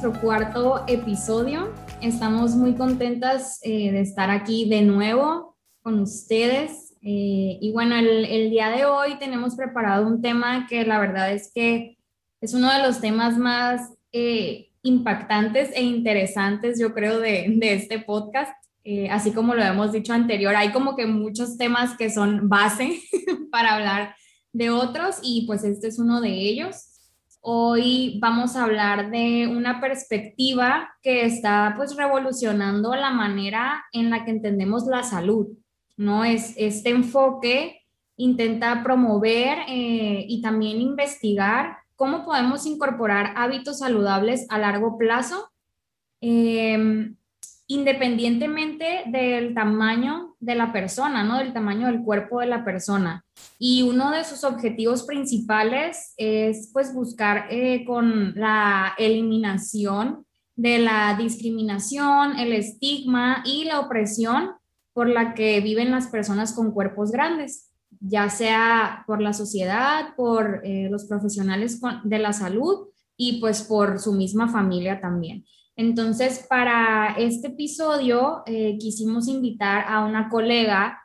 [0.00, 1.74] Nuestro cuarto episodio.
[2.00, 6.94] Estamos muy contentas eh, de estar aquí de nuevo con ustedes.
[7.02, 11.50] Eh, y bueno, el, día de hoy tenemos preparado un tema que la verdad es
[11.52, 11.98] que
[12.40, 17.98] es uno de los temas más eh, impactantes e interesantes, yo creo, de, de este
[17.98, 18.52] podcast.
[19.10, 23.00] así como lo hemos dicho anterior, hay como que muchos temas que son base
[23.50, 24.14] para hablar
[24.52, 26.87] de otros y pues este es uno de ellos.
[27.40, 34.24] Hoy vamos a hablar de una perspectiva que está pues revolucionando la manera en la
[34.24, 35.46] que entendemos la salud,
[35.96, 36.24] ¿no?
[36.24, 37.82] Es, este enfoque
[38.16, 45.50] intenta promover eh, y también investigar cómo podemos incorporar hábitos saludables a largo plazo,
[46.20, 47.16] em,
[47.68, 51.38] independientemente del tamaño de la persona, ¿no?
[51.38, 53.24] Del tamaño del cuerpo de la persona.
[53.58, 60.24] Y uno de sus objetivos principales es pues buscar eh, con la eliminación
[60.56, 64.52] de la discriminación, el estigma y la opresión
[64.94, 67.70] por la que viven las personas con cuerpos grandes,
[68.00, 74.00] ya sea por la sociedad, por eh, los profesionales de la salud y pues por
[74.00, 75.44] su misma familia también.
[75.78, 81.00] Entonces, para este episodio eh, quisimos invitar a una colega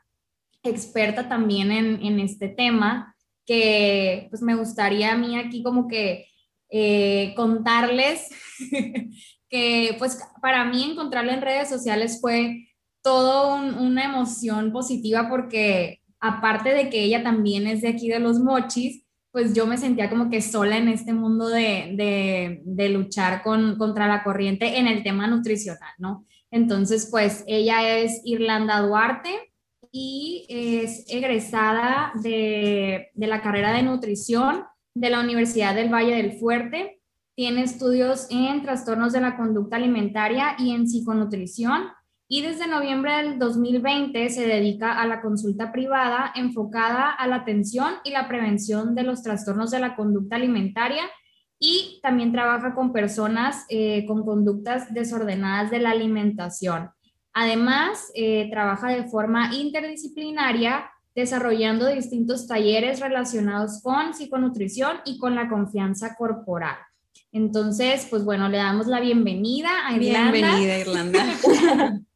[0.64, 6.26] experta también en, este tema, que pues me gustaría a mí aquí como que
[6.72, 8.30] eh, contarles
[9.48, 12.68] que pues para mí encontrarla en redes sociales fue
[13.04, 18.40] todo una emoción positiva porque aparte de que ella también es de aquí de los
[18.40, 19.03] mochis,
[19.34, 24.08] pues yo me sentía como que sola en este mundo de, de luchar con, contra
[24.08, 26.26] la corriente en el tema nutricional, ¿no?
[26.52, 29.54] Entonces, pues ella es Irlanda Duarte,
[29.96, 37.00] y es egresada de, la carrera de nutrición de la Universidad del Valle del Fuerte.
[37.36, 41.84] Tiene estudios en trastornos de la conducta alimentaria y en psiconutrición
[42.28, 47.96] y desde noviembre del 2020 se dedica a la consulta privada enfocada a la atención
[48.04, 51.04] y la prevención de los trastornos de la conducta alimentaria
[51.60, 56.90] y también trabaja con personas eh, con conductas desordenadas de la alimentación.
[57.34, 65.50] Además, eh, trabaja de forma interdisciplinaria desarrollando distintos talleres relacionados con psiconutrición y con la
[65.50, 66.76] confianza corporal.
[67.32, 70.32] Entonces, pues bueno, le damos la bienvenida a Irlanda.
[70.32, 71.26] Bienvenida, Irlanda.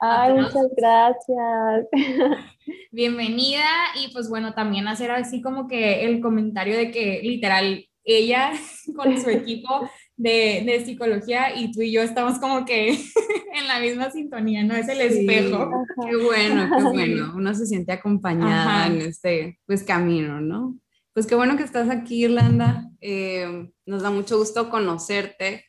[0.00, 1.86] Ay, muchas gracias.
[2.92, 3.66] Bienvenida
[4.00, 8.52] y pues bueno, también hacer así como que el comentario de que literal ella
[8.96, 12.90] con su equipo de, de, psicología y tú y yo estamos como que
[13.54, 14.74] en la misma sintonía, ¿no?
[14.74, 15.68] Es el espejo.
[16.08, 17.32] Qué bueno, qué bueno.
[17.34, 20.78] Uno se siente acompañada en este pues, camino, ¿no?
[21.12, 22.88] Pues qué bueno que estás aquí, Irlanda.
[23.00, 25.67] Eh, nos da mucho gusto conocerte.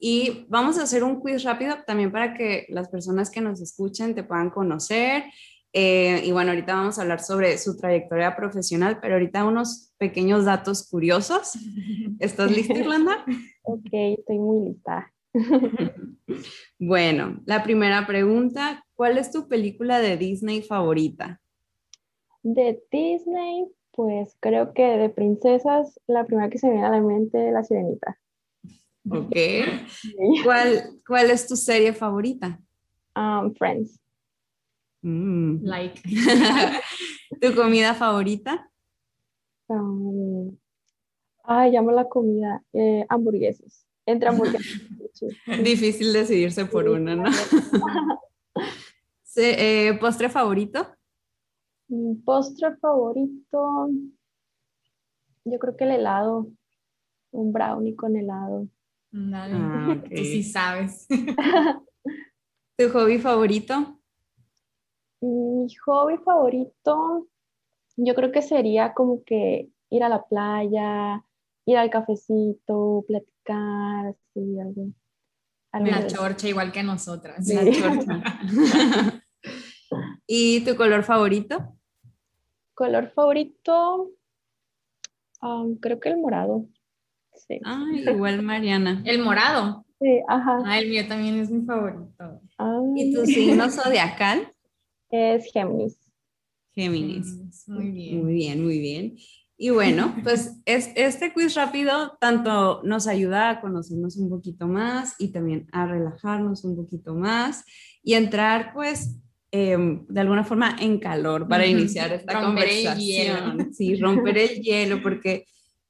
[0.00, 4.14] Y vamos a hacer un quiz rápido también para que las personas que nos escuchen
[4.14, 5.24] te puedan conocer
[5.72, 10.44] eh, y bueno, ahorita vamos a hablar sobre su trayectoria profesional, pero ahorita unos pequeños
[10.44, 11.52] datos curiosos.
[12.18, 13.24] ¿Estás lista, Irlanda?
[13.62, 15.12] ok, estoy muy lista.
[16.78, 21.40] bueno, la primera pregunta, ¿cuál es tu película de Disney favorita?
[22.42, 27.00] De Disney, pues creo que de princesas, la primera que se me viene a la
[27.00, 28.18] mente es La Sirenita.
[29.08, 29.36] Ok.
[30.44, 32.60] ¿Cuál, ¿Cuál es tu serie favorita?
[33.16, 34.00] Um, Friends.
[35.02, 35.62] Mm.
[35.62, 36.02] Like.
[37.40, 38.70] ¿Tu comida favorita?
[39.68, 40.56] Um,
[41.44, 42.62] ay, llamo la comida.
[42.72, 43.86] Eh, hamburguesas.
[44.04, 44.66] Entre hamburguesas.
[45.64, 47.30] Difícil decidirse por una, ¿no?
[49.42, 50.86] Eh, ¿Postre favorito?
[52.26, 53.88] Postre favorito.
[55.44, 56.48] Yo creo que el helado.
[57.30, 58.68] Un brownie con helado.
[59.12, 59.54] Dale.
[59.56, 61.06] Ah, Tú sí sabes.
[62.78, 64.00] ¿Tu hobby favorito?
[65.20, 67.26] Mi hobby favorito,
[67.96, 71.22] yo creo que sería como que ir a la playa,
[71.66, 74.92] ir al cafecito, platicar, así, algo.
[75.72, 77.46] la chorcha, igual que nosotras.
[77.48, 78.22] La chorcha.
[80.26, 81.76] ¿Y tu color favorito?
[82.72, 84.12] Color favorito,
[85.80, 86.66] creo que el morado.
[87.46, 87.60] Sí.
[87.64, 89.02] Ah, igual Mariana.
[89.04, 89.84] El morado.
[90.00, 90.62] Sí, ajá.
[90.64, 92.40] Ah, el mío también es mi favorito.
[92.96, 94.52] ¿Y tu signo zodiacal?
[95.10, 95.98] Es Géminis.
[96.72, 97.68] Géminis.
[97.68, 98.22] Muy bien.
[98.22, 99.16] Muy bien, muy bien.
[99.62, 105.16] Y bueno, pues es, este quiz rápido tanto nos ayuda a conocernos un poquito más
[105.18, 107.66] y también a relajarnos un poquito más
[108.02, 109.18] y entrar pues
[109.50, 113.74] em, de alguna forma en calor para iniciar esta conversación.
[113.74, 115.44] Sí, romper el hielo porque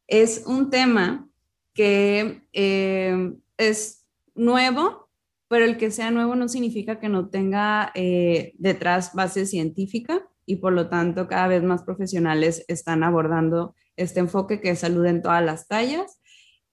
[0.09, 1.30] es un tema
[1.75, 5.09] que em, es nuevo,
[5.49, 10.57] pero el que sea nuevo no significa que no tenga eh, detrás base científica y
[10.57, 15.23] por lo tanto cada vez más profesionales están abordando este enfoque que es salud en
[15.23, 16.21] todas las tallas.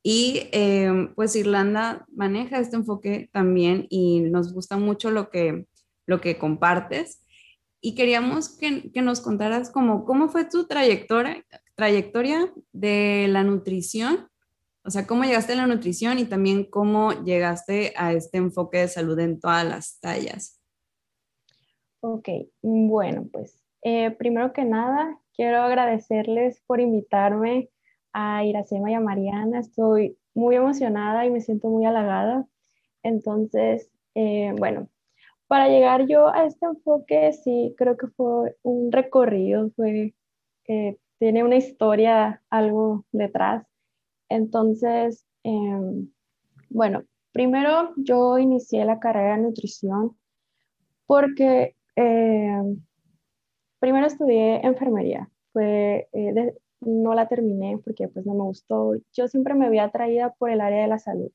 [0.04, 5.68] Y eh, pues Irlanda maneja este enfoque también y nos gusta mucho lo que,
[6.06, 7.24] lo que compartes.
[7.82, 11.46] Y queríamos que, que nos contaras cómo, cómo fue tu trayectoria,
[11.76, 14.30] trayectoria de la nutrición,
[14.88, 18.88] o sea, cómo llegaste a la nutrición y también cómo llegaste a este enfoque de
[18.88, 20.62] salud en todas las tallas.
[22.00, 22.30] Ok,
[22.62, 27.70] bueno, pues eh, primero que nada, quiero agradecerles por invitarme
[28.14, 29.60] a Iracema y a Mariana.
[29.60, 32.48] Estoy muy emocionada y me siento muy halagada.
[33.04, 34.88] Entonces, eh, bueno,
[35.48, 40.14] para llegar yo a este enfoque, sí, creo que fue un recorrido, fue,
[40.70, 43.68] eh, tiene una historia, algo detrás.
[44.30, 46.10] Entonces, em,
[46.70, 50.18] bueno, primero yo inicié la carrera de nutrición
[51.06, 52.82] porque em,
[53.80, 55.30] primero estudié enfermería,
[55.60, 56.08] eh,
[56.82, 58.94] no la terminé porque pues no me gustó.
[59.14, 61.32] Yo siempre me había atraída por el área de la salud.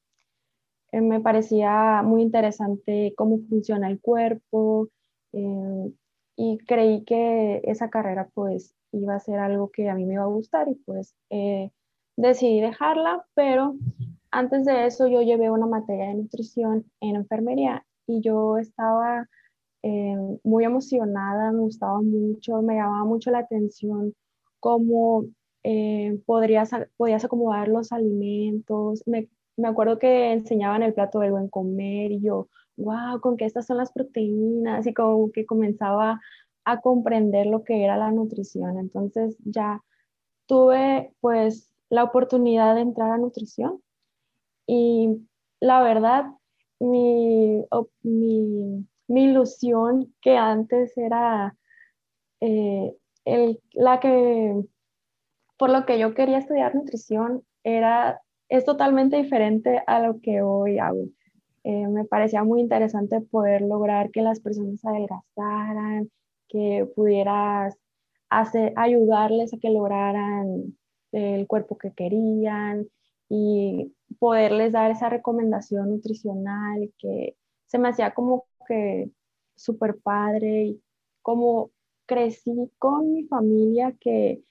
[0.92, 4.88] Eh, me parecía muy interesante cómo funciona el cuerpo
[5.32, 5.92] eh,
[6.36, 10.24] y creí que esa carrera pues iba a ser algo que a mí me iba
[10.24, 11.14] a gustar y pues
[12.28, 13.74] decidí dejarla, pero
[14.30, 19.28] antes de eso yo llevé una materia de nutrición en enfermería y yo estaba
[19.82, 24.14] eh, muy emocionada, me gustaba mucho, me llamaba mucho la atención
[24.60, 25.24] cómo
[25.64, 26.72] eh, podías
[27.24, 29.02] acomodar los alimentos.
[29.06, 33.44] Me, me, acuerdo que enseñaban el plato del buen comer y yo, wow, con que
[33.44, 36.20] estas son las proteínas y como que comenzaba
[36.64, 38.78] a comprender lo que era la nutrición.
[38.78, 39.82] Entonces ya
[40.46, 43.82] tuve pues la oportunidad de entrar a nutrición
[44.66, 45.28] y
[45.60, 46.24] la verdad,
[46.80, 47.64] mi,
[48.02, 51.54] mi mi ilusión que antes era
[52.40, 52.94] eh,
[53.24, 54.54] el, la que,
[55.58, 60.78] por lo que yo quería estudiar nutrición, era, es totalmente diferente a lo que hoy
[60.78, 61.04] hago.
[61.64, 66.10] Eh, me parecía muy interesante poder lograr que las personas adelgazaran,
[66.48, 67.76] que pudieras
[68.30, 70.76] hacer, ayudarles a que lograran
[71.12, 72.88] el cuerpo que querían
[73.28, 77.36] y poderles dar esa recomendación nutricional que
[77.66, 79.10] se me hacía como que
[79.56, 80.82] súper padre y
[81.22, 81.70] como
[82.06, 84.42] crecí con mi familia que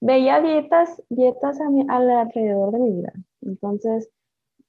[0.00, 3.12] veía dietas, dietas a mi, alrededor de mi vida.
[3.42, 4.10] Entonces,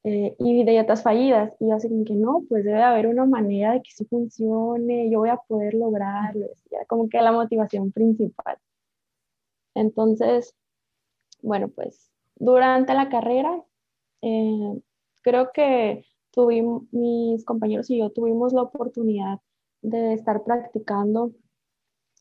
[0.03, 1.53] eh, y dietas fallidas.
[1.59, 5.09] Y yo así como que no, pues debe haber una manera de que eso funcione,
[5.09, 6.47] yo voy a poder lograrlo.
[6.88, 8.57] como que la motivación principal.
[9.75, 10.53] Entonces,
[11.41, 13.63] bueno, pues durante la carrera,
[14.21, 14.81] eh,
[15.21, 19.39] creo que tuvimos, mis compañeros y yo tuvimos la oportunidad
[19.81, 21.31] de estar practicando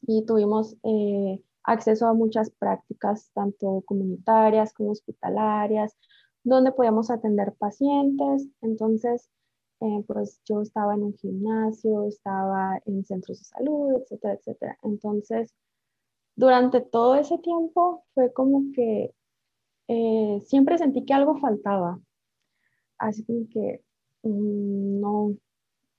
[0.02, 5.96] y tuvimos eh, acceso a muchas prácticas, tanto comunitarias como hospitalarias,
[6.44, 8.46] donde podíamos atender pacientes.
[8.60, 9.30] Entonces,
[9.80, 14.78] eh, pues yo estaba en un gimnasio, estaba en centros de salud, etcétera, etcétera.
[14.82, 15.54] Entonces,
[16.36, 19.14] durante todo ese tiempo fue como que
[19.88, 22.00] eh, siempre sentí que algo faltaba.
[22.98, 23.82] Así que
[24.24, 25.36] Mm, no,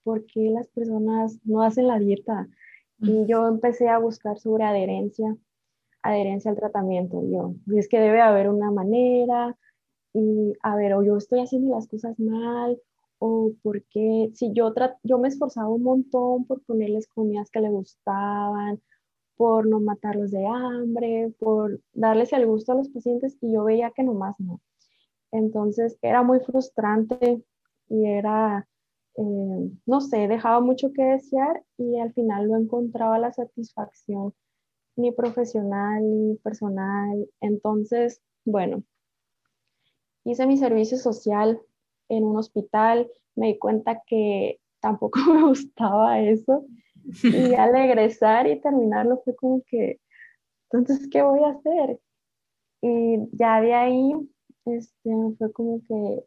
[0.03, 2.47] ¿por qué las personas no hacen la dieta?
[2.99, 5.37] Y yo empecé a buscar sobre adherencia,
[6.03, 7.21] adherencia al tratamiento.
[7.29, 9.57] Yo, y es que debe haber una manera,
[10.13, 12.81] y a ver, o yo estoy haciendo las cosas mal,
[13.19, 14.73] o porque si yo,
[15.03, 18.81] yo me esforzaba un montón por ponerles comidas que le gustaban,
[19.37, 23.91] por no matarlos de hambre, por darles el gusto a los pacientes, y yo veía
[23.91, 24.61] que nomás no.
[25.31, 27.43] Entonces era muy frustrante
[27.89, 28.67] y era,
[29.17, 34.33] eh, no sé, dejaba mucho que desear y al final no encontraba la satisfacción
[34.95, 37.29] ni profesional ni personal.
[37.41, 38.83] Entonces, bueno,
[40.23, 41.59] hice mi servicio social
[42.09, 46.65] en un hospital, me di cuenta que tampoco me gustaba eso
[47.23, 49.99] y al egresar y terminarlo fue como que,
[50.71, 51.99] entonces, ¿qué voy a hacer?
[52.81, 54.13] Y ya de ahí,
[54.65, 56.23] este, fue como que,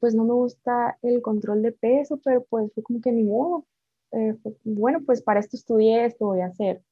[0.00, 3.66] pues no me gusta el control de peso, pero pues fue como que ni modo.
[4.12, 6.82] Eh, bueno, pues para esto estudié, esto voy a hacer.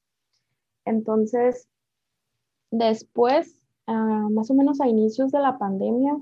[0.84, 1.68] Entonces,
[2.70, 6.16] después, ah, más o menos a inicios de la pandemia,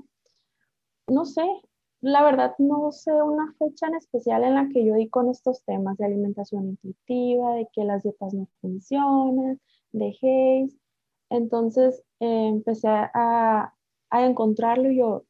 [1.07, 1.45] no sé,
[2.01, 5.63] la verdad no sé una fecha en especial en la que yo di con estos
[5.63, 9.59] temas de alimentación intuitiva, de que las dietas no funcionan,
[9.91, 10.77] de Hayes.
[11.29, 13.73] Entonces eh, empecé a,
[14.09, 15.25] a, encontrarlo y yo,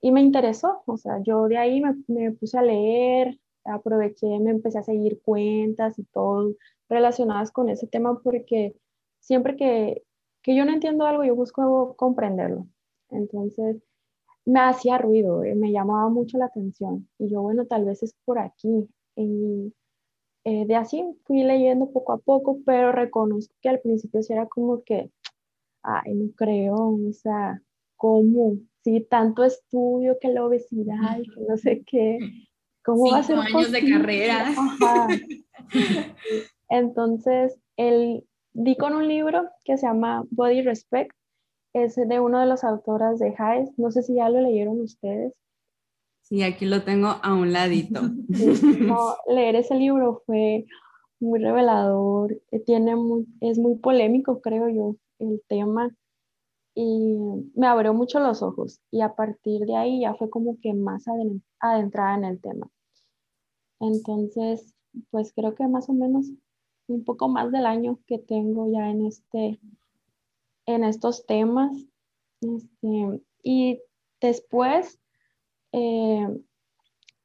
[0.00, 4.50] y me interesó, o sea, yo de ahí me, me, puse a leer, aproveché, me
[4.52, 6.54] empecé a seguir cuentas y todo
[6.88, 8.76] relacionadas con ese tema porque
[9.20, 10.04] siempre que,
[10.42, 12.66] que yo no entiendo algo, yo busco comprenderlo.
[13.10, 13.82] Entonces,
[14.48, 17.06] me hacía ruido, eh, me llamaba mucho la atención.
[17.18, 18.88] Y yo, bueno, tal vez es por aquí.
[19.14, 19.74] Y
[20.44, 24.46] eh, de así fui leyendo poco a poco, pero reconozco que al principio sí era
[24.46, 25.10] como que,
[25.82, 27.60] ay, no creo, o sea,
[27.96, 28.56] ¿cómo?
[28.82, 32.18] Sí, tanto estudio que la obesidad y que no sé qué.
[32.82, 34.46] ¿Cómo va a ser años de carrera.
[36.70, 38.24] Entonces, el,
[38.54, 41.17] di con un libro que se llama Body Respect
[41.72, 43.70] es de una de las autoras de Haes.
[43.78, 45.34] No sé si ya lo leyeron ustedes.
[46.22, 48.00] Sí, aquí lo tengo a un ladito.
[49.28, 50.66] leer ese libro fue
[51.20, 52.94] muy revelador, tiene
[53.40, 55.90] es muy polémico, creo yo, el tema,
[56.74, 57.16] y
[57.54, 58.80] me abrió mucho los ojos.
[58.90, 61.06] Y a partir de ahí ya fue como que más
[61.60, 62.68] adentrada en el tema.
[63.80, 64.74] Entonces,
[65.10, 66.26] pues creo que más o menos
[66.88, 69.60] un poco más del año que tengo ya en este
[70.68, 71.72] en estos temas.
[72.40, 73.80] Este, y
[74.20, 75.00] después
[75.72, 76.28] eh,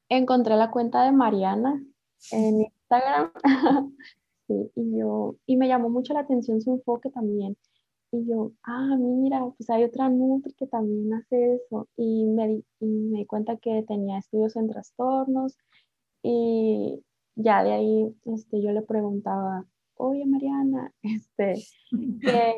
[0.09, 1.83] encontré la cuenta de Mariana
[2.31, 3.31] en Instagram.
[4.47, 7.57] y, yo, y me llamó mucho la atención su enfoque también.
[8.11, 11.89] Y yo, ah, mira, pues hay otra Nutri que también hace eso.
[11.97, 15.57] Y me, di, y me di cuenta que tenía estudios en trastornos.
[16.21, 17.03] Y
[17.35, 21.55] ya de ahí este, yo le preguntaba, oye Mariana, este,
[22.21, 22.55] que,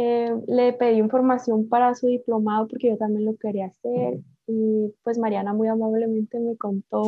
[0.00, 5.18] eh, le pedí información para su diplomado porque yo también lo quería hacer y pues
[5.18, 7.02] Mariana muy amablemente me contó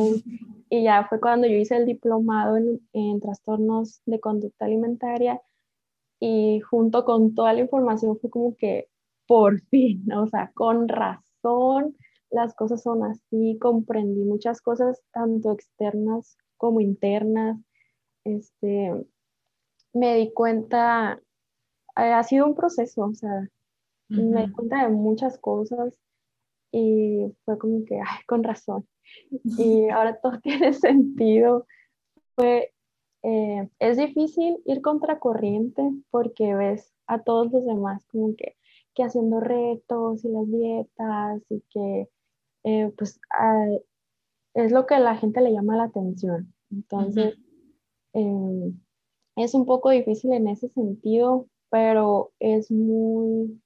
[0.69, 5.41] y ya fue cuando yo hice el diplomado en, en trastornos de conducta alimentaria
[6.19, 8.89] y junto con toda la información fue como que
[9.25, 11.95] por fin, o sea, con razón
[12.29, 17.57] las cosas son así, comprendí muchas cosas tanto externas como internas,
[18.25, 18.93] este,
[19.93, 21.21] me di cuenta
[21.95, 23.47] ha sido un proceso, o sea,
[24.07, 25.97] me di cuenta de muchas cosas
[26.71, 28.87] y fue como que, ay, con razón.
[29.57, 31.65] Y ahora todo tiene sentido.
[32.35, 32.73] Fue,
[33.23, 38.55] eh, es difícil ir contracorriente porque ves a todos los demás como que,
[38.93, 42.09] que haciendo retos y las dietas y que
[42.63, 43.19] eh, pues
[44.53, 46.53] es lo que la gente le llama la atención.
[46.69, 47.37] Entonces,
[48.13, 48.79] em,
[49.35, 53.61] es un poco difícil en ese sentido pero es muy,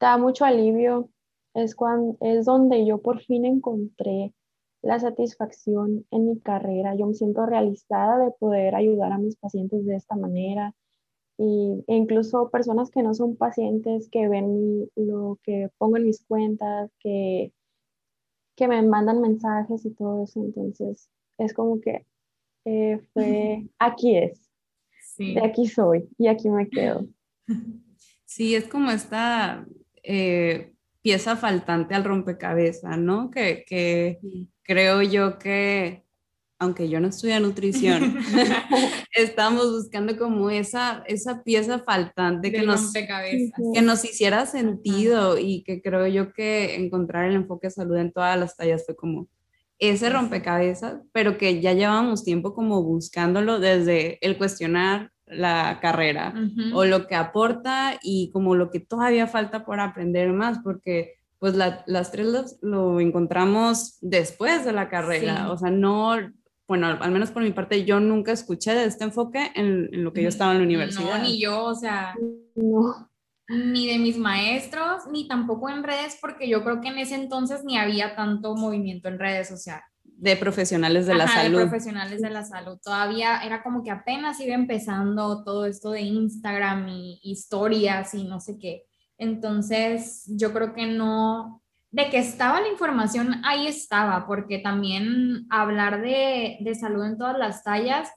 [0.00, 1.08] da mucho alivio.
[1.54, 4.34] Es, cuando, es donde yo por fin encontré
[4.82, 6.94] la satisfacción en mi carrera.
[6.96, 10.74] Yo me siento realizada de poder ayudar a mis pacientes de esta manera.
[11.38, 16.24] Y, e incluso personas que no son pacientes, que ven lo que pongo en mis
[16.24, 17.52] cuentas, que,
[18.56, 20.40] que me mandan mensajes y todo eso.
[20.40, 22.04] Entonces, es como que
[22.64, 24.50] eh, fue, aquí es,
[25.18, 27.06] de aquí soy y aquí me quedo.
[28.24, 29.66] Sí, es como esta
[30.02, 33.30] eh, pieza faltante al rompecabezas, ¿no?
[33.30, 34.18] Que,
[34.62, 36.04] creo yo que,
[36.58, 38.18] aunque yo no estudio nutrición,
[39.14, 45.80] estamos buscando como esa, esa pieza faltante que nos, que nos hiciera sentido y que
[45.80, 49.26] creo yo que encontrar el enfoque de salud en todas las tallas fue como
[49.78, 56.34] ese rompecabezas, pero que ya llevamos tiempo como buscándolo desde el cuestionar la carrera
[56.72, 61.54] o lo que aporta y como lo que todavía falta por aprender más, porque pues
[61.54, 66.16] las tres lo, encontramos después de la carrera, o sea, no,
[66.66, 70.22] bueno, al menos por mi parte, yo nunca escuché de este enfoque en, lo que
[70.22, 71.18] yo estaba en la universidad.
[71.18, 72.14] No, ni yo, o sea,
[72.56, 73.08] no.
[73.48, 77.64] ni de mis maestros, ni tampoco en redes, porque yo creo que en ese entonces
[77.64, 79.84] ni había tanto movimiento en redes, o sea,
[80.18, 81.58] de profesionales de la salud.
[81.58, 82.78] De profesionales de la salud.
[82.82, 88.40] Todavía era como que apenas iba empezando todo esto de Instagram y historias y no
[88.40, 88.84] sé qué.
[89.16, 96.02] Entonces, yo creo que no, de que estaba la información, ahí estaba, porque también hablar
[96.02, 98.08] de, de salud en todas las tallas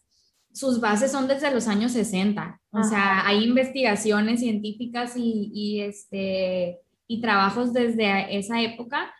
[0.53, 2.59] sus bases son desde los años 60.
[2.71, 9.13] O sea, hay investigaciones científicas y, y, este, y trabajos desde esa época,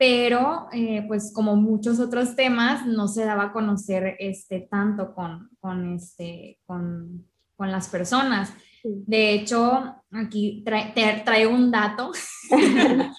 [0.00, 5.50] pero eh, pues como muchos otros temas, no se daba a conocer este, tanto con,
[5.60, 8.50] con, este, con, con las personas.
[8.82, 12.12] De hecho, aquí trae, un dato,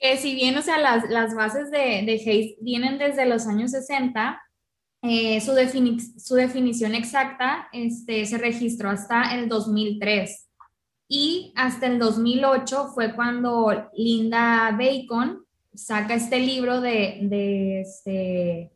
[0.00, 3.72] que si bien, o sea, las, las bases de, de Hayes vienen desde los años
[3.72, 4.40] 60,
[5.02, 5.52] eh, su,
[6.18, 10.48] su, definición exacta este, se registró hasta el 2003
[11.06, 15.44] y hasta el 2008 fue cuando Linda Bacon
[15.78, 18.72] saca este libro de, de, este,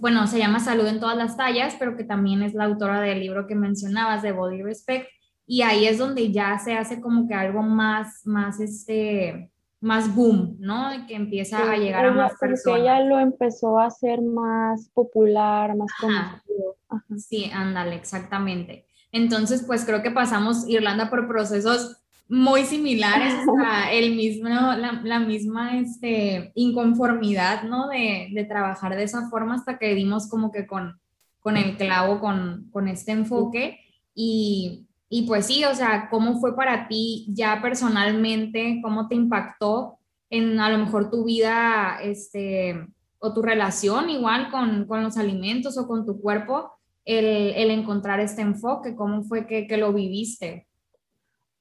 [0.00, 3.20] bueno, se llama Salud en todas las tallas, pero que también es la autora del
[3.20, 5.08] libro que mencionabas de Body Respect
[5.46, 10.56] y ahí es donde ya se hace como que algo más, más, este, más boom,
[10.60, 10.90] ¿no?
[11.06, 12.80] Que empieza a llegar a más personas.
[12.80, 16.76] ella lo empezó a hacer más popular, más conocido.
[17.16, 18.86] Sí, ándale, exactamente.
[19.10, 21.96] Entonces, pues creo que pasamos Irlanda por procesos
[22.28, 23.34] muy similares,
[23.92, 27.88] el mismo, la, misma este, inconformidad, ¿no?
[27.88, 31.00] De, de, trabajar de esa forma hasta que dimos como que con,
[31.40, 33.80] con el clavo, con, con este enfoque.
[34.14, 38.80] Y, y pues sí, o sea, ¿cómo fue para ti ya personalmente?
[38.82, 39.98] ¿Cómo te impactó
[40.30, 42.86] en a lo mejor tu vida este,
[43.18, 46.72] o tu relación igual con, con los alimentos o con tu cuerpo?
[47.06, 50.67] El, el encontrar este enfoque, ¿cómo fue que, que lo viviste?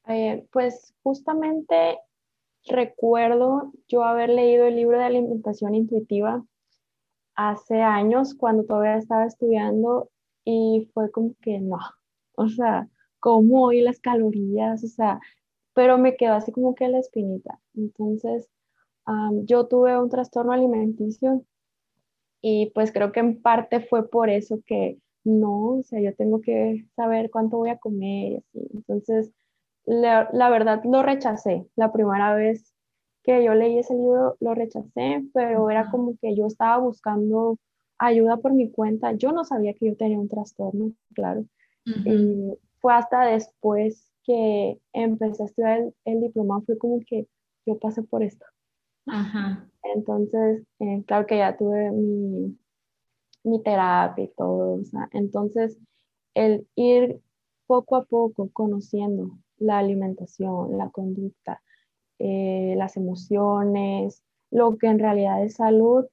[0.09, 1.99] Eh, pues justamente
[2.65, 6.45] recuerdo yo haber leído el libro de alimentación intuitiva
[7.35, 10.09] hace años cuando todavía estaba estudiando
[10.45, 11.77] y fue como que no,
[12.35, 15.19] o sea, como y las calorías, o sea,
[15.73, 17.59] pero me quedó así como que la espinita.
[17.75, 18.49] Entonces,
[19.45, 21.43] yo tuve un trastorno alimenticio
[22.41, 26.41] y pues creo que en parte fue por eso que no, o sea, yo tengo
[26.41, 28.67] que saber cuánto voy a comer y así.
[28.73, 29.31] Entonces,
[29.88, 31.65] la, la verdad lo rechacé.
[31.75, 32.74] La primera vez
[33.24, 37.58] que yo leí ese libro lo rechacé, pero era como que yo estaba buscando
[37.97, 39.13] ayuda por mi cuenta.
[39.13, 41.45] Yo no sabía que yo tenía un trastorno, claro.
[41.86, 47.28] Y fue hasta después que empecé a estudiar el, diploma, fue como que
[47.65, 48.45] yo pasé por esto.
[49.95, 52.58] Entonces, eh, claro que ya tuve mi,
[53.43, 54.82] mi terapia y todo.
[55.13, 55.78] entonces,
[56.34, 57.21] el ir
[57.67, 61.62] poco a poco conociendo la alimentación, la conducta,
[62.20, 66.06] eh, las emociones, lo que en realidad es salud,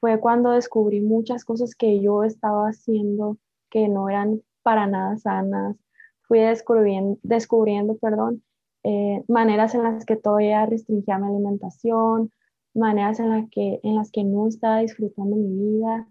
[0.00, 3.38] fue cuando descubrí muchas cosas que yo estaba haciendo
[3.70, 5.76] que no eran para nada sanas.
[6.22, 8.42] Fui descubriendo, perdón,
[8.82, 12.30] eh, maneras en las que todavía restringía mi alimentación,
[12.74, 16.08] maneras en, las que, en las que no estaba disfrutando mi vida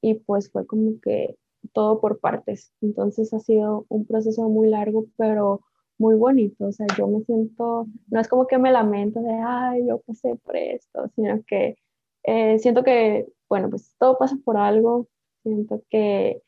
[0.00, 1.36] y pues fue como que
[1.72, 2.72] todo por partes.
[2.80, 5.60] Entonces ha sido un proceso muy largo, pero
[5.98, 6.66] muy bonito.
[6.66, 10.36] O sea, yo me siento, no es como que me lamento de, ay, yo pasé
[10.36, 11.76] por esto, sino que
[12.24, 15.08] eh, siento que, bueno, pues todo pasa por algo.
[15.42, 16.42] Siento que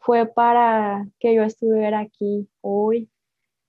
[0.00, 3.10] fue para que yo estuviera aquí hoy.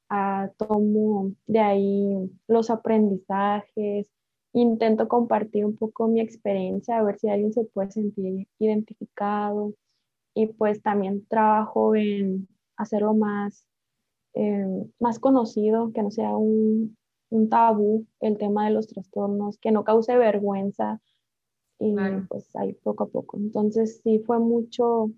[0.10, 4.10] Ah, tomo de ahí los aprendizajes,
[4.54, 9.74] intento compartir un poco mi experiencia, a ver si alguien se puede sentir identificado
[10.34, 13.69] y pues también trabajo en hacerlo más
[14.40, 16.98] eh, más conocido, que no sea un,
[17.30, 21.02] un, tabú el tema de los trastornos, que no cause vergüenza
[21.78, 21.94] y
[22.30, 23.36] pues ahí poco a poco.
[23.36, 25.12] Entonces sí fue mucho,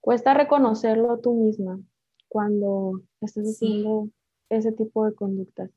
[0.00, 1.80] cuesta reconocerlo tú misma
[2.28, 4.10] cuando estás haciendo
[4.48, 5.70] ese tipo de conductas.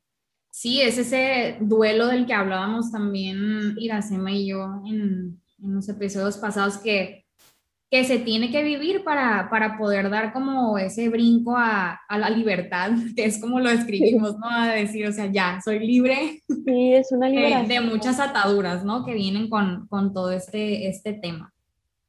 [0.52, 6.38] Sí, es ese duelo del que hablábamos también Iracema y yo en, en los episodios
[6.38, 7.25] pasados que
[7.92, 12.30] que se tiene que vivir para, para poder dar como ese brinco a, a, la
[12.30, 14.50] libertad, que es como lo escribimos, ¿no?
[14.50, 16.42] A decir, o sea, ya, soy libre.
[16.66, 17.68] Sí, es una liberación.
[17.68, 19.06] De, muchas ataduras, ¿no?
[19.06, 21.54] Que vienen con, con, todo este, este tema.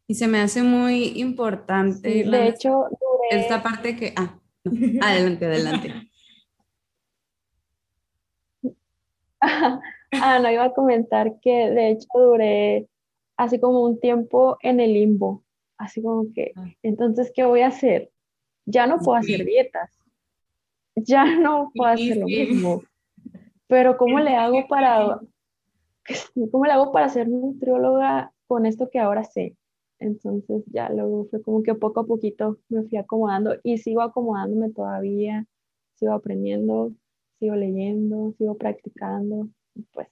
[0.08, 2.24] Y se me hace muy importante.
[2.24, 2.84] de hecho,
[3.30, 4.14] Esta parte que...
[4.16, 4.38] Ah,
[5.02, 5.92] adelante, adelante.
[9.42, 12.88] ah, no, iba a comentar que de hecho duré
[13.36, 15.44] así como un tiempo en el limbo
[15.78, 16.66] así como que, ah.
[16.82, 18.10] entonces, ¿qué voy a hacer?
[18.64, 19.90] Ya no puedo hacer dietas,
[20.96, 22.82] ya no puedo hacer lo mismo,
[23.68, 25.20] pero ¿cómo le hago para,
[26.50, 29.56] cómo le hago para ser nutrióloga con esto que ahora sé?
[29.98, 34.70] Entonces ya luego fue como que poco a poquito me fui acomodando y sigo acomodándome
[34.70, 35.46] todavía,
[35.94, 36.92] sigo aprendiendo,
[37.38, 39.48] sigo leyendo, sigo practicando,
[39.92, 40.08] pues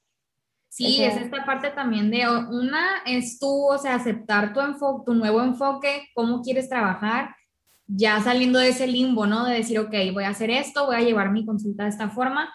[0.74, 5.14] Sí, es esta parte también de una es tú, o sea, aceptar tu enfoque, tu
[5.14, 7.36] nuevo enfoque, cómo quieres trabajar
[7.86, 9.44] ya saliendo de ese limbo, ¿no?
[9.44, 12.52] De decir, ok, voy a hacer esto, voy a llevar mi consulta de esta forma,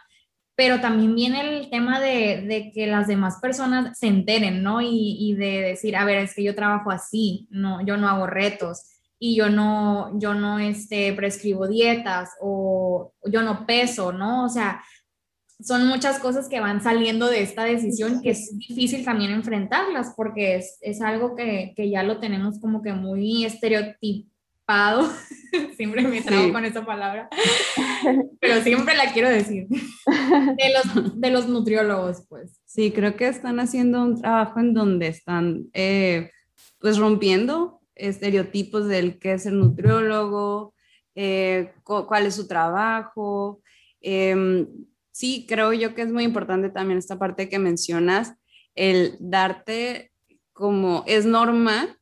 [0.53, 4.81] pero también viene el tema de, de que las demás personas se enteren, ¿no?
[4.81, 8.27] Y, y, de decir, a ver, es que yo trabajo así, no, yo no hago
[8.27, 14.43] retos y yo no, yo no este, prescribo dietas o yo no peso, ¿no?
[14.43, 14.83] O sea,
[15.61, 20.55] son muchas cosas que van saliendo de esta decisión que es difícil también enfrentarlas porque
[20.55, 25.09] es, es algo que, que, ya lo tenemos como que muy estereotipado.
[25.75, 27.27] siempre me trago con esa palabra,
[28.39, 29.67] pero siempre la quiero decir.
[29.67, 32.61] De los, de los nutriólogos, pues.
[32.65, 36.29] Sí, creo que están haciendo un trabajo en donde están eh,
[36.79, 40.73] pues rompiendo estereotipos del qué es el nutriólogo,
[41.15, 43.61] eh, cuál es su trabajo.
[44.01, 44.65] Eh,
[45.19, 48.35] sí, creo yo que es muy importante también esta parte que mencionas,
[48.73, 50.13] el darte
[50.53, 51.97] como es normal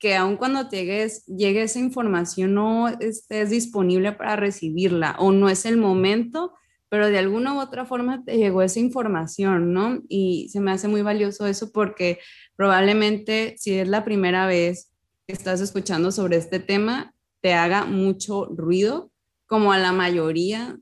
[0.00, 5.64] que aun cuando llegues, llegue esa información no estés disponible para recibirla o no es
[5.64, 6.52] el momento,
[6.88, 10.02] pero de alguna u otra forma te llegó esa información, ¿no?
[10.08, 12.18] Y se me hace muy valioso eso porque
[12.56, 14.90] probablemente si es la primera vez
[15.28, 19.12] que estás escuchando sobre este tema, te haga mucho ruido,
[19.46, 20.80] como a la mayoría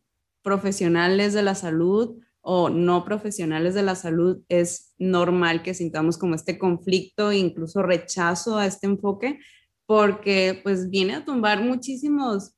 [0.48, 6.34] profesionales de la salud o no profesionales de la salud, es normal que sintamos como
[6.34, 9.38] este conflicto e incluso rechazo a este enfoque,
[9.84, 12.54] porque pues viene a tumbar muchísimos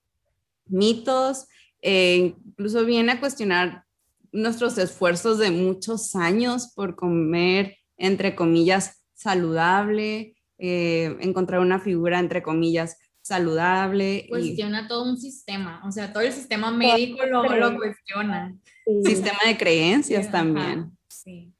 [0.66, 1.48] mitos,
[1.82, 3.84] e incluso viene a cuestionar
[4.30, 12.42] nuestros esfuerzos de muchos años por comer, entre comillas, saludable, eh, encontrar una figura, entre
[12.42, 12.96] comillas,
[13.30, 14.26] saludable.
[14.28, 18.58] Cuestiona todo un sistema, o sea, todo el sistema médico lo, lo, cuestiona.
[19.04, 20.90] Sistema de creencias también.
[21.08, 21.54] sí.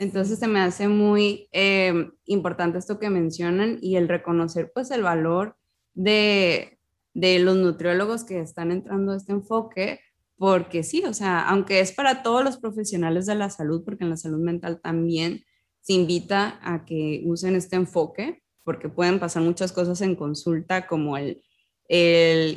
[0.00, 5.02] Entonces se me hace muy eh, importante esto que mencionan y el reconocer pues el
[5.02, 5.56] valor
[5.92, 6.78] de,
[7.14, 9.98] de los nutriólogos que están entrando a este enfoque,
[10.36, 14.10] porque sí, o sea, aunque es para todos los profesionales de la salud, porque en
[14.10, 15.42] la salud mental también
[15.80, 21.16] se invita a que usen este enfoque, porque pueden pasar muchas cosas en consulta, como
[21.16, 21.40] el,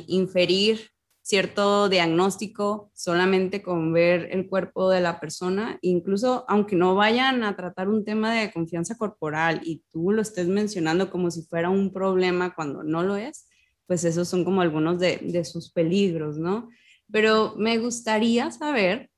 [0.08, 0.90] inferir
[1.22, 7.56] cierto diagnóstico solamente con ver el cuerpo de la persona, incluso aunque no vayan a
[7.56, 11.94] tratar un tema de confianza corporal y tú lo estés mencionando como si fuera un
[11.94, 13.48] problema cuando no lo es,
[13.86, 16.68] pues esos son como algunos de sus peligros, ¿no?
[17.10, 19.08] Pero me gustaría saber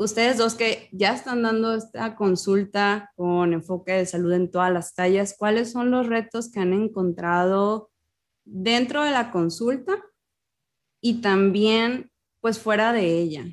[0.00, 4.94] ustedes dos que ya están dando esta consulta con enfoque de salud en todas las
[4.94, 7.90] tallas, ¿cuáles son los retos que han encontrado
[8.44, 10.02] dentro de la consulta
[11.02, 12.10] y también
[12.40, 13.44] pues fuera de ella?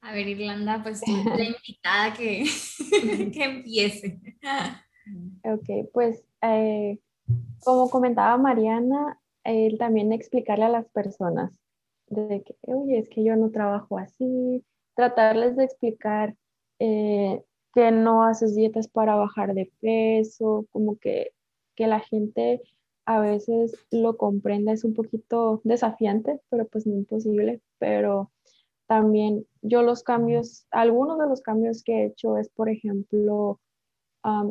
[0.00, 2.44] A ver, Irlanda, pues la invitada que,
[3.34, 4.20] que empiece.
[5.42, 7.00] Ok, pues eh,
[7.64, 11.65] como comentaba Mariana, él también explicarle a las personas
[12.08, 14.64] de que, oye, es que yo no trabajo así,
[14.94, 16.34] tratarles de explicar
[16.78, 17.42] eh,
[17.74, 21.32] que no haces dietas para bajar de peso, como que,
[21.74, 22.62] que la gente
[23.04, 28.32] a veces lo comprenda, es un poquito desafiante, pero pues no imposible, pero
[28.86, 33.60] también yo los cambios, algunos de los cambios que he hecho es, por ejemplo,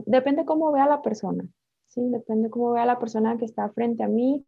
[0.06, 1.48] depende cómo vea la persona,
[1.88, 2.02] ¿sí?
[2.10, 4.46] Depende cómo vea la persona que está frente a mí,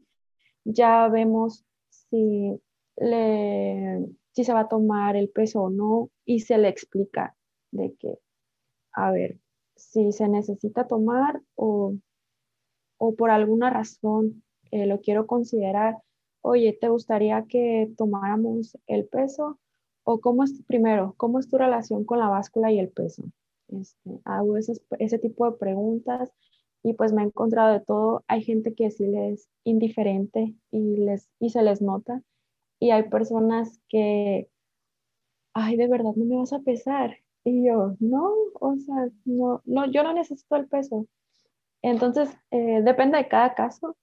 [0.64, 2.62] ya vemos si
[2.98, 7.36] le, si se va a tomar el peso o no y se le explica
[7.72, 8.20] de que,
[8.94, 9.40] a ver,
[9.76, 11.96] si se necesita tomar o,
[12.98, 15.98] o por alguna razón eh, lo quiero considerar,
[16.42, 19.60] oye, ¿te gustaría que tomáramos el peso?
[20.04, 23.24] ¿O cómo es, primero, cómo es tu relación con la báscula y el peso?
[23.70, 26.32] Este, hago ese, ese tipo de preguntas
[26.84, 28.24] y pues me he encontrado de todo.
[28.28, 32.24] Hay gente que sí les es indiferente y, les, y se les nota
[32.80, 34.50] y hay personas que,
[35.54, 37.18] ay, de verdad no me vas a pesar.
[37.44, 41.08] Y yo, no, o sea, no, no yo no necesito el peso.
[41.82, 43.96] Entonces, eh, depende de cada caso,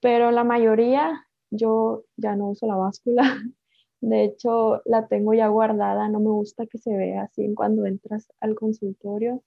[0.00, 3.22] pero la mayoría yo ya no uso la báscula.
[4.00, 8.28] De hecho, la tengo ya guardada, no me gusta que se vea así cuando entras
[8.40, 9.42] al consultorio.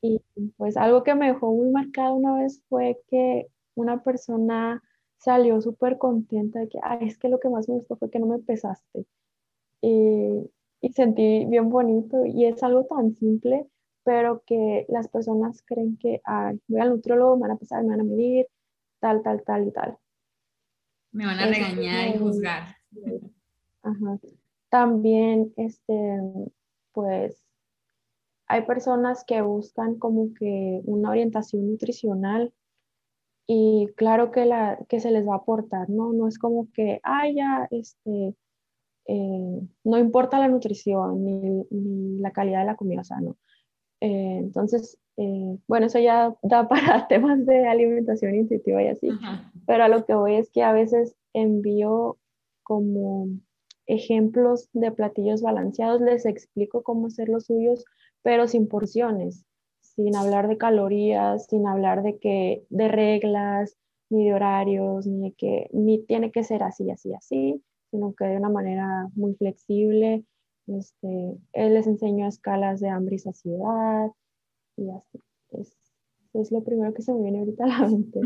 [0.00, 0.22] Y
[0.56, 4.82] pues algo que me dejó muy marcado una vez fue que una persona
[5.18, 8.18] salió súper contenta de que, ay, es que lo que más me gustó fue que
[8.18, 9.04] no me pesaste.
[9.80, 10.50] Y,
[10.80, 13.66] y sentí bien bonito y es algo tan simple,
[14.04, 17.90] pero que las personas creen que, ay, voy al nutriólogo, me van a pesar, me
[17.90, 18.46] van a medir,
[19.00, 19.98] tal, tal, tal y tal.
[21.12, 22.76] Me van a regañar y juzgar.
[23.82, 24.18] Ajá.
[24.70, 26.20] También, este,
[26.92, 27.42] pues,
[28.46, 32.52] hay personas que buscan como que una orientación nutricional
[33.50, 36.12] y claro que, la, que se les va a aportar, ¿no?
[36.12, 38.36] No es como que, ah, ya, este,
[39.06, 43.38] eh, no importa la nutrición ni, la calidad de la comida, o sea, no.
[44.02, 49.08] Eh, entonces, eh, bueno, eso ya da para temas de alimentación intuitiva y así,
[49.66, 52.18] pero a lo que voy es que a veces envío
[52.62, 53.28] como
[53.86, 57.86] ejemplos de platillos balanceados, les explico cómo hacer los suyos,
[58.22, 59.46] pero sin porciones
[59.98, 63.76] sin hablar de calorías, sin hablar de que de reglas,
[64.10, 68.26] ni de horarios, ni de que ni tiene que ser así, así, así, sino que
[68.26, 70.24] de una manera muy flexible.
[70.68, 74.12] Este, él les enseñó escalas de hambre y saciedad
[74.76, 75.20] y así.
[75.50, 75.76] Es,
[76.32, 78.20] es lo primero que se me viene ahorita a la mente.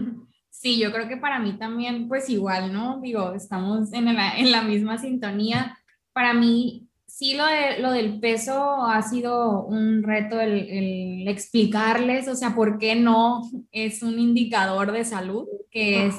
[0.51, 3.01] Sí, yo creo que para mí también, pues igual, ¿no?
[3.01, 5.79] Digo, estamos en la, en la misma sintonía.
[6.13, 12.35] Para mí, sí lo, de, lo del peso ha sido un reto el, explicarles, o
[12.35, 16.15] sea, por qué no es un indicador de salud, que es,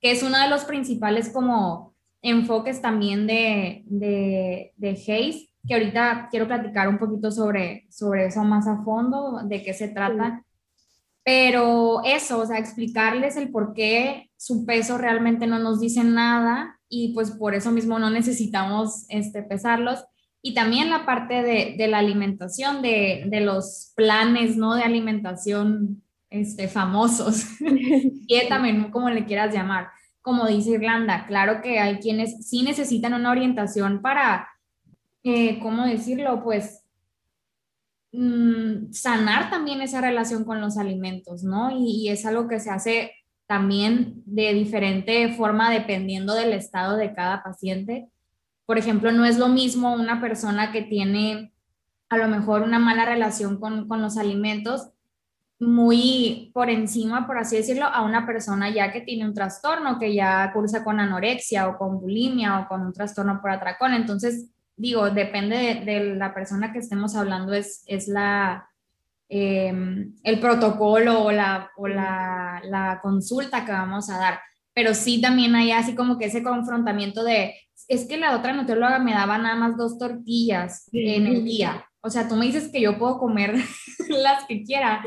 [0.00, 6.26] que es uno de los principales como enfoques también de, de, de Hayes, que ahorita
[6.28, 10.44] quiero platicar un poquito sobre, sobre eso más a fondo, de qué se trata.
[11.24, 16.80] Pero eso, o sea, explicarles el por qué su peso realmente no nos dice nada
[16.88, 20.04] y pues por eso mismo no necesitamos este, pesarlos
[20.46, 24.76] y también la parte de, la alimentación, de, los planes, ¿no?
[24.76, 27.46] De alimentación este, famosos,
[28.28, 29.88] dieta, menú, como le quieras llamar.
[30.22, 34.48] Como dice Irlanda, claro que hay quienes sí necesitan una orientación para,
[35.24, 36.44] eh, ¿cómo decirlo?
[36.44, 36.84] Pues
[38.12, 41.76] mm, sanar también esa relación con los alimentos, ¿no?
[41.76, 43.10] y es algo que se hace
[43.48, 48.10] también de diferente forma dependiendo del estado de cada paciente
[48.66, 51.52] por ejemplo, no es lo mismo una persona que tiene
[52.08, 54.90] a lo mejor una mala relación con, los alimentos
[55.58, 60.14] muy por encima, por así decirlo, a una persona ya que tiene un trastorno, que
[60.14, 63.94] ya cursa con anorexia o con bulimia o con un trastorno por atracón.
[63.94, 68.68] Entonces, digo, depende de, la persona que estemos hablando, es, es la,
[69.28, 74.40] em, el protocolo o, la, o la, la consulta que vamos a dar.
[74.74, 77.54] Pero sí también hay así como que ese confrontamiento de,
[77.88, 81.86] es que la otra nutrióloga me daba nada más dos tortillas en el día.
[82.00, 83.54] O sea, tú me dices que yo puedo comer
[84.08, 85.04] las que quiera.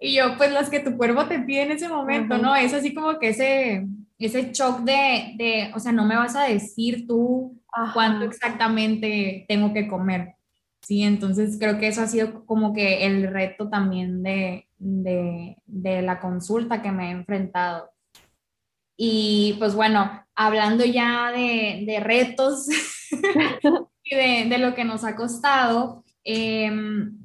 [0.00, 2.56] Y yo, pues las que tu cuerpo te pide en ese momento, ¿no?
[2.56, 3.86] Es así como que ese,
[4.18, 7.60] ese shock de, de, o sea, no me vas a decir tú
[7.92, 10.34] cuánto exactamente tengo que comer.
[10.80, 16.02] Sí, entonces creo que eso ha sido como que el reto también de, de, de
[16.02, 17.90] la consulta que me he enfrentado.
[19.00, 22.66] Y pues bueno, hablando ya de, retos
[24.02, 27.16] y de, lo que nos ha costado, em,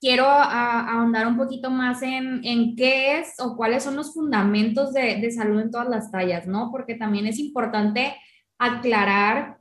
[0.00, 2.40] quiero ahondar un poquito más en,
[2.76, 6.70] qué es o cuáles son los fundamentos de, salud en todas las tallas, ¿no?
[6.72, 8.16] Porque también es importante
[8.58, 9.58] aclarar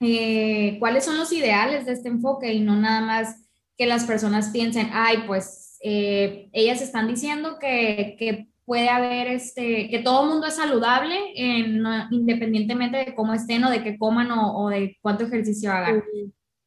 [0.00, 3.46] eh, cuáles son los ideales de este enfoque y no nada más
[3.76, 9.88] que las personas piensen, ay, pues eh, ellas están diciendo que, que puede haber este,
[9.88, 11.16] que todo el mundo es saludable,
[12.10, 16.04] independientemente de cómo estén o de qué coman o, de cuánto ejercicio hagan.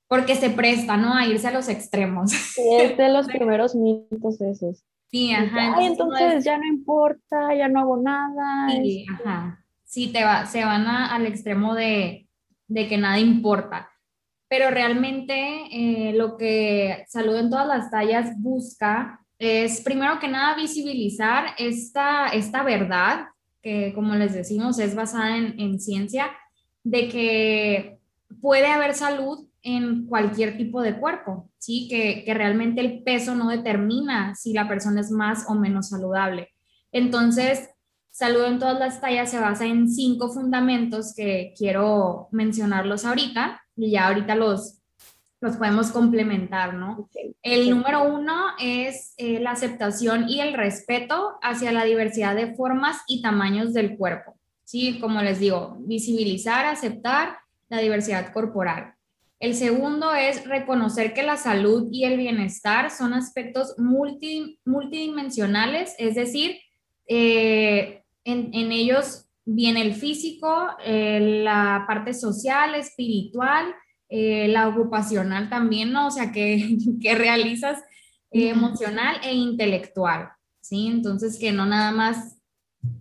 [0.07, 1.13] Porque se presta, ¿no?
[1.13, 2.31] A irse a los extremos.
[2.55, 4.83] Sí, es de los primeros mitos esos.
[5.09, 5.81] Sí, ajá.
[5.81, 8.69] Entonces, entonces ya no importa, ya no hago nada.
[8.71, 9.63] Sí, ajá.
[9.85, 12.27] Sí, te va, se van al extremo de,
[12.67, 13.89] de, que nada importa.
[14.49, 20.56] Pero realmente eh, lo que Salud en todas las tallas busca es primero que nada
[20.56, 23.25] visibilizar esta, esta verdad,
[23.63, 26.32] que como les decimos es basada en, ciencia,
[26.84, 27.99] de que
[28.39, 31.88] puede haber salud en cualquier tipo de cuerpo, ¿sí?
[31.89, 36.49] Que, que, realmente el peso no determina si la persona es más o menos saludable.
[36.91, 37.67] Entonces,
[38.12, 43.89] salud en todas las tallas se basa en cinco fundamentos que quiero mencionarlos ahorita y
[43.89, 44.80] ya ahorita los,
[45.41, 47.10] los podemos complementar, ¿no?
[47.41, 53.01] El número uno es eh, la aceptación y el respeto hacia la diversidad de formas
[53.08, 54.38] y tamaños del cuerpo.
[54.63, 58.93] Sí, como les digo, visibilizar, aceptar la diversidad corporal.
[59.39, 66.60] El segundo es reconocer que la salud y el bienestar son aspectos multidimensionales, es decir,
[67.08, 73.73] eh, en, ellos viene el físico, eh, la parte social, espiritual,
[74.13, 76.08] eh, la ocupacional también, ¿no?
[76.08, 77.82] O sea, que, que realizas
[78.30, 80.88] eh, emocional e intelectual, ¿sí?
[80.88, 82.38] Entonces, que no nada más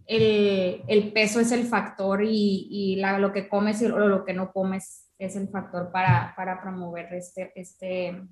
[0.06, 4.34] el, el peso es el factor y, y la, lo que comes o lo que
[4.34, 8.22] no comes es el factor para, para promover este, este,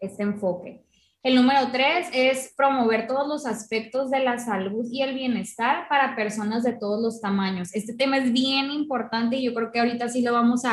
[0.00, 0.84] este enfoque.
[1.22, 6.16] El número tres es promover todos los aspectos de la salud y el bienestar para
[6.16, 7.72] personas de todos los tamaños.
[7.72, 10.64] Este tema es bien importante y yo creo que ahorita sí lo vamos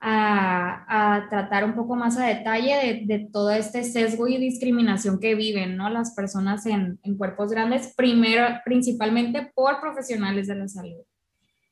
[0.00, 5.34] a, tratar un poco más a detalle de, de, todo este sesgo y discriminación que
[5.34, 5.90] viven ¿no?
[5.90, 11.02] las personas en, en cuerpos grandes, primero, principalmente por profesionales de la salud.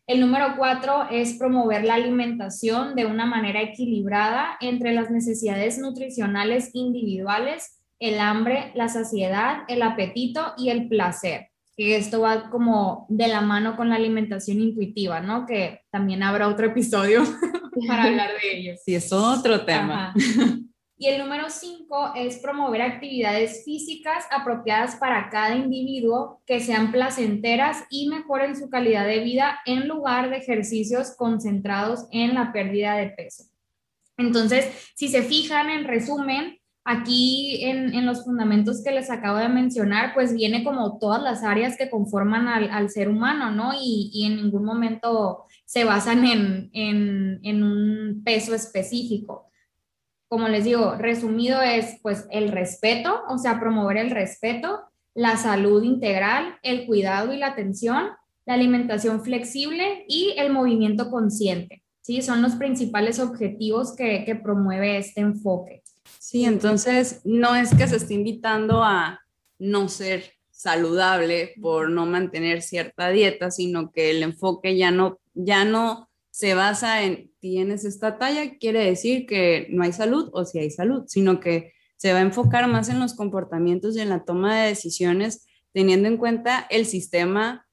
[0.07, 6.71] El número cuatro es promover la alimentación de una manera equilibrada entre las necesidades nutricionales
[6.73, 11.49] individuales, el hambre, la saciedad, el apetito y el placer.
[11.77, 15.45] Que esto va como de la mano con la alimentación intuitiva, ¿no?
[15.45, 17.23] Que también habrá otro episodio
[17.87, 18.81] para hablar de ellos.
[18.85, 20.14] Sí, es otro tema.
[21.01, 27.85] Y el número cinco es promover actividades físicas apropiadas para cada individuo que sean placenteras
[27.88, 33.11] y mejoren su calidad de vida en lugar de ejercicios concentrados en la pérdida de
[33.11, 33.45] peso.
[34.17, 36.58] Entonces, si se fijan, en resumen,
[36.90, 41.77] aquí en, los fundamentos que les acabo de mencionar, pues viene como todas las áreas
[41.77, 43.72] que conforman al, ser humano, ¿no?
[43.79, 49.48] Y, en ningún momento se basan en, en un peso específico
[50.29, 54.81] como les digo, resumido es pues el respeto, o sea, promover el respeto,
[55.14, 58.11] la salud integral, el cuidado y la atención,
[58.44, 61.83] la alimentación flexible y el movimiento consciente.
[62.03, 62.20] ¿sí?
[62.20, 65.83] Son los principales objetivos que, que promueve este enfoque.
[66.31, 69.19] Sí, entonces no es que se esté invitando a
[69.59, 75.64] no ser saludable por no mantener cierta dieta, sino que el enfoque ya no, ya
[75.64, 80.59] no se basa en tienes esta talla, quiere decir que no hay salud o si
[80.59, 84.27] hay salud, sino que se va a enfocar más en los comportamientos y en la
[84.27, 87.67] toma de decisiones, teniendo en cuenta el sistema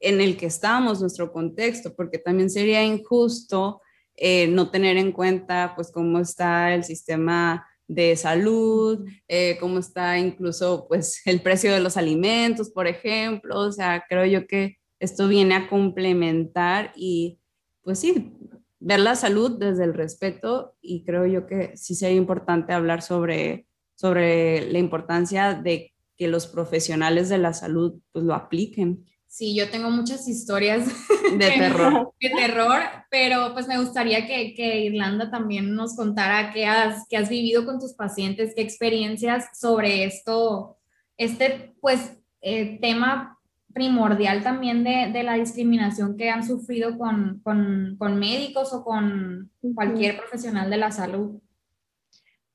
[0.00, 3.82] en el que estamos, nuestro contexto, porque también sería injusto
[4.16, 10.18] eh, no tener en cuenta pues cómo está el sistema de salud, eh, cómo está
[10.18, 15.26] incluso pues el precio de los alimentos, por ejemplo, o sea, creo yo que esto
[15.26, 17.40] viene a complementar y
[17.82, 18.32] pues sí,
[18.80, 23.66] ver la salud desde el respeto y creo yo que sí sería importante hablar sobre,
[23.94, 29.06] sobre la importancia de que los profesionales de la salud pues lo apliquen.
[29.28, 30.86] Sí, yo tengo muchas historias
[31.38, 32.12] de terror.
[32.18, 37.18] De terror, pero pues me gustaría que, que Irlanda también nos contara qué has, qué
[37.18, 40.78] has vivido con tus pacientes, qué experiencias sobre esto,
[41.18, 43.38] este pues eh, tema
[43.74, 49.52] primordial también de, de, la discriminación que han sufrido con, con, con médicos o con
[49.74, 51.38] cualquier profesional de la salud.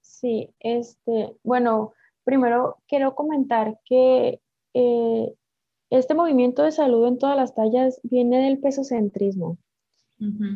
[0.01, 4.41] Sí, este, bueno, primero quiero comentar que
[4.73, 5.33] eh,
[5.93, 9.57] este movimiento de salud en todas las tallas viene del pesocentrismo.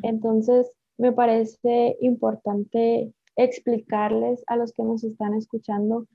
[0.02, 6.08] Entonces, me parece importante explicarles a los que nos están escuchando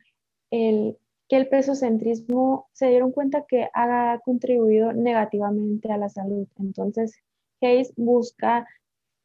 [0.51, 0.97] el,
[1.29, 6.49] que el pesocentrismo se dieron cuenta que ha contribuido negativamente a la salud.
[6.59, 7.15] Entonces,
[7.61, 8.67] Hayes busca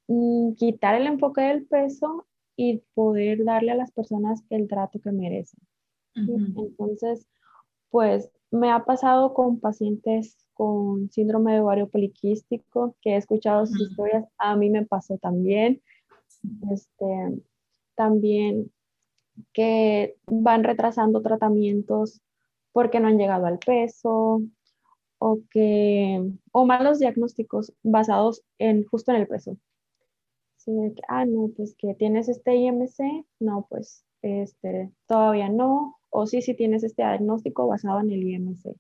[0.07, 5.11] mm, quitar el enfoque del peso y poder darle a las personas el trato que
[5.11, 5.59] merecen.
[6.15, 7.27] Entonces,
[7.89, 13.79] pues me ha pasado con pacientes con síndrome de ovario poliquístico, que he escuchado sus
[13.79, 15.81] historias, a mí me pasó también.
[16.71, 17.41] Este,
[17.95, 18.71] también
[19.53, 22.21] que van retrasando tratamientos
[22.71, 24.41] porque no han llegado al peso
[25.19, 29.57] o que o malos diagnósticos basados en justo en el peso.
[30.57, 30.71] Sí,
[31.07, 36.53] ah, no, pues que tienes este IMC, no, pues este, todavía no, o sí, sí
[36.55, 38.75] tienes este diagnóstico basado en el IMC.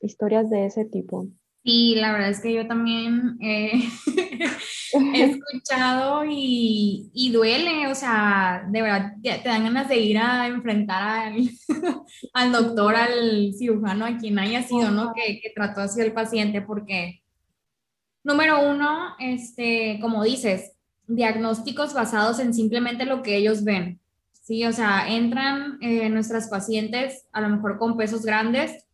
[0.00, 1.28] historias de ese tipo.
[1.62, 3.72] Y la verdad es que yo también eh,
[5.14, 10.46] he escuchado y, y, duele, o sea, de verdad te dan ganas de ir a
[10.46, 11.50] enfrentar al,
[12.32, 15.12] al doctor, al cirujano, a quien haya sido, ¿no?
[15.12, 17.22] Que, que, trató así al paciente, porque,
[18.24, 20.72] número uno, este, como dices,
[21.06, 24.00] diagnósticos basados en simplemente lo que ellos ven,
[24.50, 24.66] ¿sí?
[24.66, 28.84] O sea, entran eh, nuestras pacientes a lo mejor con pesos grandes,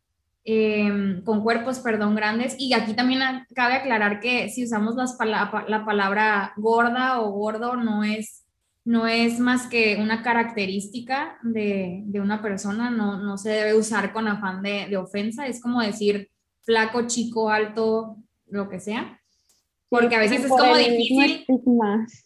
[0.48, 2.54] Em, con cuerpos, perdón, grandes.
[2.56, 3.20] Y aquí también
[3.52, 8.44] cabe aclarar que si usamos las la palabra gorda o gordo, no es,
[8.84, 14.12] no es más que una característica de, de una persona, no, no, se debe usar
[14.12, 16.30] con afán de, de, ofensa, es como decir
[16.62, 19.20] flaco, chico, alto, lo que sea.
[19.88, 21.46] Porque a veces es como difícil.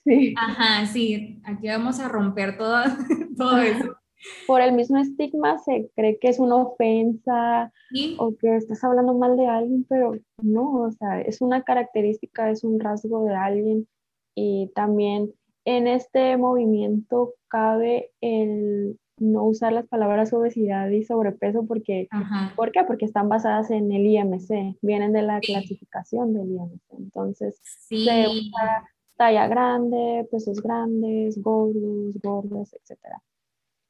[0.05, 0.35] sí.
[0.37, 2.83] Ajá, sí, aquí vamos a romper todo,
[3.37, 4.01] todo eso
[4.47, 7.73] por el mismo estigma se cree que es una ofensa
[8.19, 12.65] o que estás hablando mal de alguien, pero no, o sea, es una característica, es
[12.65, 13.89] un rasgo de alguien
[14.35, 15.33] y también
[15.65, 22.09] en este movimiento cabe el no usar las palabras obesidad y sobrepeso porque,
[22.57, 22.83] ¿por qué?
[22.85, 26.83] Porque están basadas en el IMC, vienen de la clasificación del IMC.
[26.99, 32.99] Entonces, se usa talla grande, pesos grandes, gordos, gordas, etc.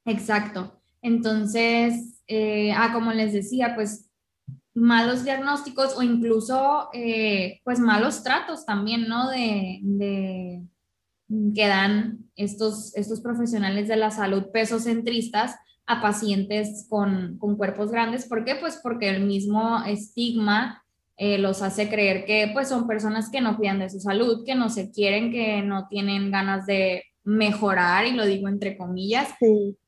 [0.05, 0.81] Exacto.
[1.03, 4.11] Entonces, eh, ah, como les decía, pues
[4.75, 9.31] malos diagnósticos o incluso eh, pues malos tratos también, ¿no?
[9.31, 10.63] De, de,
[11.55, 18.27] que dan estos, estos profesionales de la salud pesocentristas a pacientes con, con cuerpos grandes.
[18.27, 18.55] ¿Por qué?
[18.55, 20.85] Pues porque el mismo estigma
[21.23, 24.55] eh, los hace creer que pues son personas que no cuidan de su salud, que
[24.55, 29.29] no se quieren, que no tienen ganas de mejorar, y lo digo entre comillas,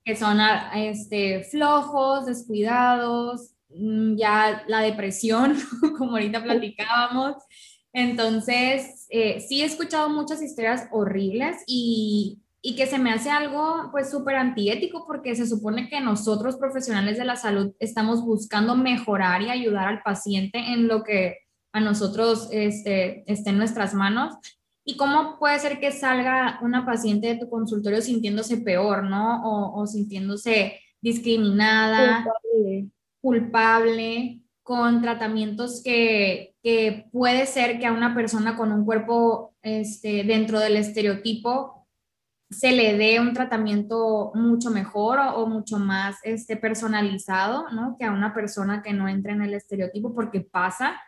[0.04, 0.38] que son
[0.74, 5.56] este, flojos, descuidados, mm, ya la depresión,
[5.96, 7.36] como ahorita platicábamos.
[7.94, 13.88] Entonces, eh, sí he escuchado muchas historias horribles y, y que se me hace algo
[13.90, 19.42] pues súper antiético porque se supone que nosotros profesionales de la salud estamos buscando mejorar
[19.42, 21.38] y ayudar al paciente en lo que
[21.72, 24.36] a nosotros este, esté en nuestras manos
[24.84, 29.74] ¿Y cómo puede ser que salga una paciente de tu consultorio sintiéndose peor, ¿no?
[29.74, 32.26] O, sintiéndose discriminada,
[33.20, 34.40] culpable.
[34.64, 40.60] con tratamientos que, que, puede ser que a una persona con un cuerpo este, dentro
[40.60, 41.81] del estereotipo
[42.52, 47.96] se le dé un tratamiento mucho mejor o, mucho más este, personalizado, ¿no?
[47.98, 51.00] Que a una persona que no entra en el estereotipo, porque pasa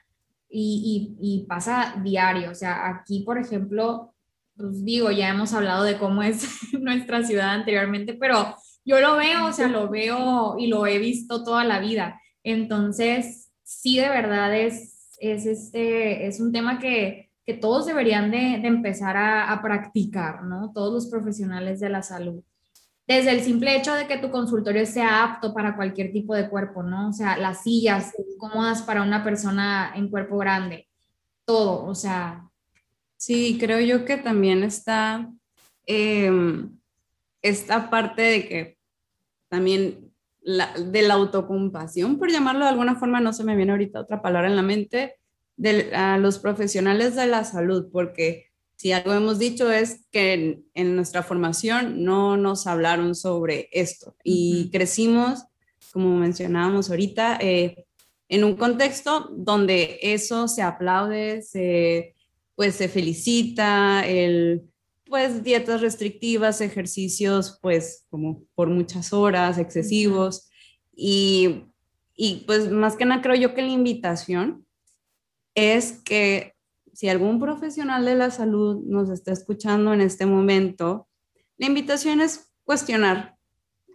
[0.48, 2.50] y, pasa diario.
[2.50, 4.14] O sea, aquí, por ejemplo,
[4.56, 9.46] pues digo, ya hemos hablado de cómo es nuestra ciudad anteriormente, pero yo lo veo,
[9.46, 12.20] o sea, lo veo y lo he visto toda la vida.
[12.42, 18.58] Entonces, sí, de verdad es, es, este, es un tema que, que todos deberían de,
[18.60, 20.72] de empezar a, a, practicar, ¿no?
[20.72, 22.42] Todos los profesionales de la salud
[23.06, 26.82] desde el simple hecho de que tu consultorio sea apto para cualquier tipo de cuerpo,
[26.82, 27.10] ¿no?
[27.10, 30.88] O sea, las sillas cómodas para una persona en cuerpo grande,
[31.44, 32.48] todo, o sea.
[33.16, 35.30] Sí, creo yo que también está
[35.86, 36.78] em,
[37.42, 38.78] esta parte de que
[39.48, 40.10] también
[40.42, 44.48] de la autocompasión, por llamarlo de alguna forma, no se me viene ahorita otra palabra
[44.48, 45.16] en la mente,
[45.56, 48.46] de a los profesionales de la salud, porque
[48.76, 54.16] si algo hemos dicho es que en, nuestra formación no nos hablaron sobre esto.
[54.22, 55.44] Y crecimos,
[55.92, 57.86] como mencionábamos ahorita, eh,
[58.28, 62.14] en un contexto donde eso se aplaude, se,
[62.56, 64.62] pues se felicita, el,
[65.06, 70.48] pues dietas restrictivas, ejercicios pues como por muchas horas, excesivos.
[70.96, 71.64] Y,
[72.16, 74.66] y pues más que nada creo yo que la invitación
[75.54, 76.54] es que
[76.92, 81.08] si algún profesional de la salud nos está escuchando en este momento,
[81.56, 83.36] la invitación es cuestionar,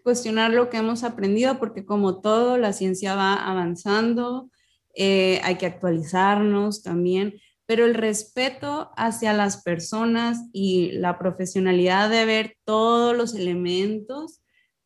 [0.03, 4.49] cuestionar lo que hemos aprendido, porque como todo, la ciencia va avanzando,
[4.95, 7.35] eh, hay que actualizarnos también,
[7.65, 14.41] pero el respeto hacia las personas y la profesionalidad de ver todos los elementos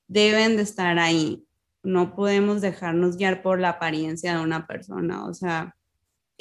[0.07, 1.45] deben de estar ahí.
[1.81, 5.75] No podemos dejarnos guiar por la apariencia de una persona, o sea,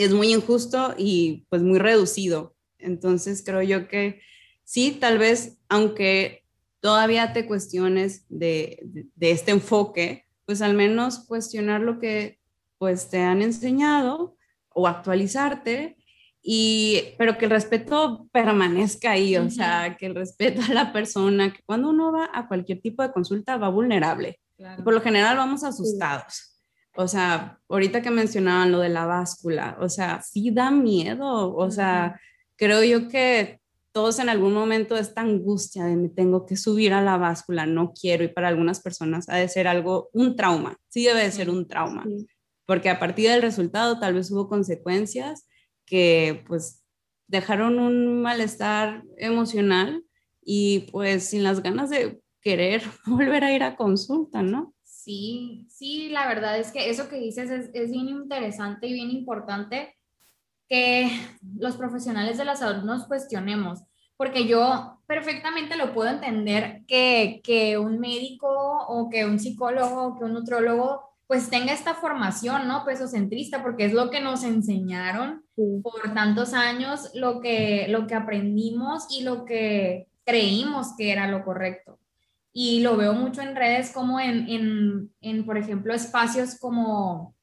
[0.02, 2.54] es muy injusto y pues muy reducido.
[2.78, 4.20] Entonces creo yo que
[4.64, 6.44] sí, tal vez, aunque
[6.80, 8.84] todavía te cuestiones de,
[9.20, 12.40] este enfoque, pues al menos cuestionar lo que
[12.78, 14.36] pues te han enseñado
[14.68, 15.96] o actualizarte
[16.42, 21.52] y pero que el respeto permanezca ahí, o sea, que el respeto a la persona,
[21.52, 24.40] que cuando uno va a cualquier tipo de consulta va vulnerable.
[24.82, 26.51] Por lo general vamos asustados.
[26.94, 31.70] O sea, ahorita que mencionaban lo de la báscula, o sea, sí da miedo, o
[31.70, 32.20] sea,
[32.56, 33.60] creo yo que
[33.92, 37.92] todos en algún momento esta angustia de me tengo que subir a la báscula, no
[37.92, 41.50] quiero, y para algunas personas ha de ser algo, un trauma, sí debe de ser
[41.50, 42.04] un trauma,
[42.66, 45.46] porque a partir del resultado tal vez hubo consecuencias
[45.84, 46.82] que pues
[47.26, 50.04] dejaron un malestar emocional
[50.44, 54.71] y pues sin las ganas de querer volver a ir a consulta, ¿no?
[55.04, 59.10] Sí, sí, la verdad es que eso que dices es, es, bien interesante y bien
[59.10, 59.96] importante
[60.68, 61.10] que
[61.58, 63.80] los profesionales de la salud nos cuestionemos,
[64.16, 70.18] porque yo perfectamente lo puedo entender que, que un médico o que un psicólogo o
[70.18, 72.84] que un nutrólogo pues tenga esta formación, ¿no?
[72.84, 75.44] Pesocentrista, porque es lo que nos enseñaron
[75.82, 81.44] por tantos años, lo que, lo que aprendimos y lo que creímos que era lo
[81.44, 81.98] correcto
[82.52, 87.34] y lo veo mucho en redes como en, en, en, por ejemplo, espacios como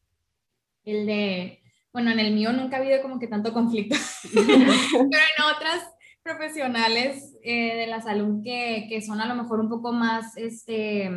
[0.84, 3.96] el de, bueno, en el mío nunca ha habido como que tanto conflicto,
[4.34, 5.84] pero en otras
[6.22, 11.10] profesionales eh, de la salud que, que, son a lo mejor un poco más este,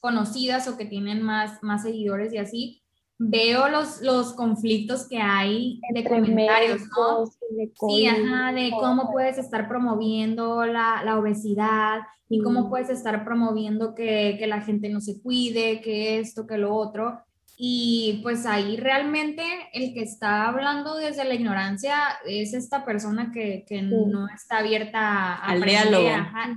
[0.00, 2.82] conocidas o que tienen más, más seguidores y así,
[3.18, 7.26] veo los, los conflictos que hay de comentarios, ¿no?
[7.26, 13.94] sí, ajá, de cómo puedes estar promoviendo la, la obesidad y cómo puedes estar promoviendo
[13.94, 17.20] que, que, la gente no se cuide, que esto, que lo otro.
[17.56, 19.42] Y pues ahí realmente
[19.72, 25.34] el que está hablando desde la ignorancia es esta persona que, que no está abierta
[25.34, 26.08] al diálogo.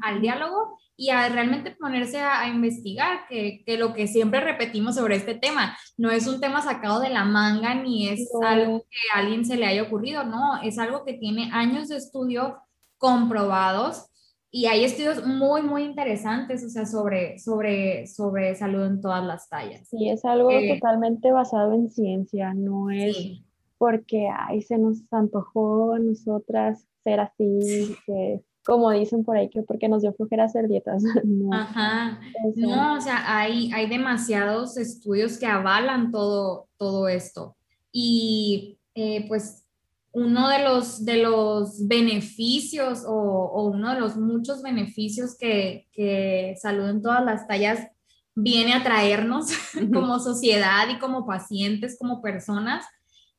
[0.04, 5.16] al diálogo y a realmente ponerse a, investigar, que, que, lo que siempre repetimos sobre
[5.16, 9.20] este tema, no es un tema sacado de la manga ni es algo que a
[9.20, 12.58] alguien se le haya ocurrido, no, es algo que tiene años de estudio
[12.98, 14.08] comprobados
[14.52, 19.48] y hay estudios muy, muy interesantes, o sea, sobre, sobre, sobre salud en todas las
[19.48, 19.88] tallas.
[19.88, 23.42] Sí, es algo eh, totalmente basado en ciencia, no es
[23.82, 29.64] porque, ay, se nos antojó a nosotras ser así, que, como dicen por ahí, que
[29.64, 31.04] porque nos dio flojera hacer dietas.
[31.24, 31.54] no.
[31.54, 32.20] Ajá,
[32.56, 37.56] no, o sea, hay, hay demasiados estudios que avalan todo, todo esto.
[37.92, 39.66] Y eh, pues
[40.14, 46.90] uno de los, de los beneficios o, uno de los muchos beneficios que, que Salud
[46.90, 47.88] en todas las tallas
[48.36, 49.48] viene a traernos
[49.94, 52.86] como sociedad y como pacientes, como personas,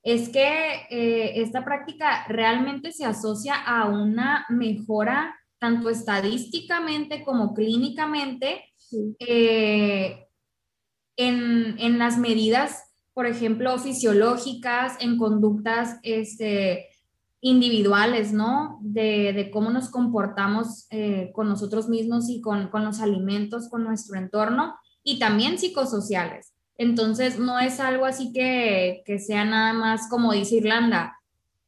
[0.03, 8.64] es que eh, esta práctica realmente se asocia a una mejora tanto estadísticamente como clínicamente
[9.20, 10.26] eh,
[11.16, 16.88] en, en las medidas por ejemplo, fisiológicas, en conductas este,
[17.40, 18.78] individuales, ¿no?
[18.82, 24.74] De, cómo nos comportamos eh, con nosotros mismos y con, los alimentos, con nuestro entorno,
[25.05, 26.55] y también psicosociales.
[26.77, 31.18] Entonces, no es algo así que, sea nada más como dice Irlanda,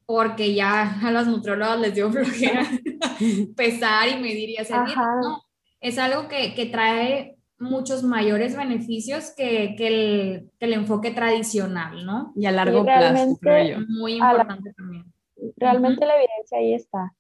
[0.07, 2.65] porque ya a las nutriólogas les dio flojera
[3.57, 5.43] pesar y medir y hacer No,
[5.81, 12.05] es algo que, que trae muchos mayores beneficios que, que, el, que, el, enfoque tradicional,
[12.05, 12.33] ¿no?
[12.37, 13.87] Y a largo plazo, creo yo.
[13.89, 15.05] Muy importante también.
[15.57, 17.15] Realmente la evidencia ahí está.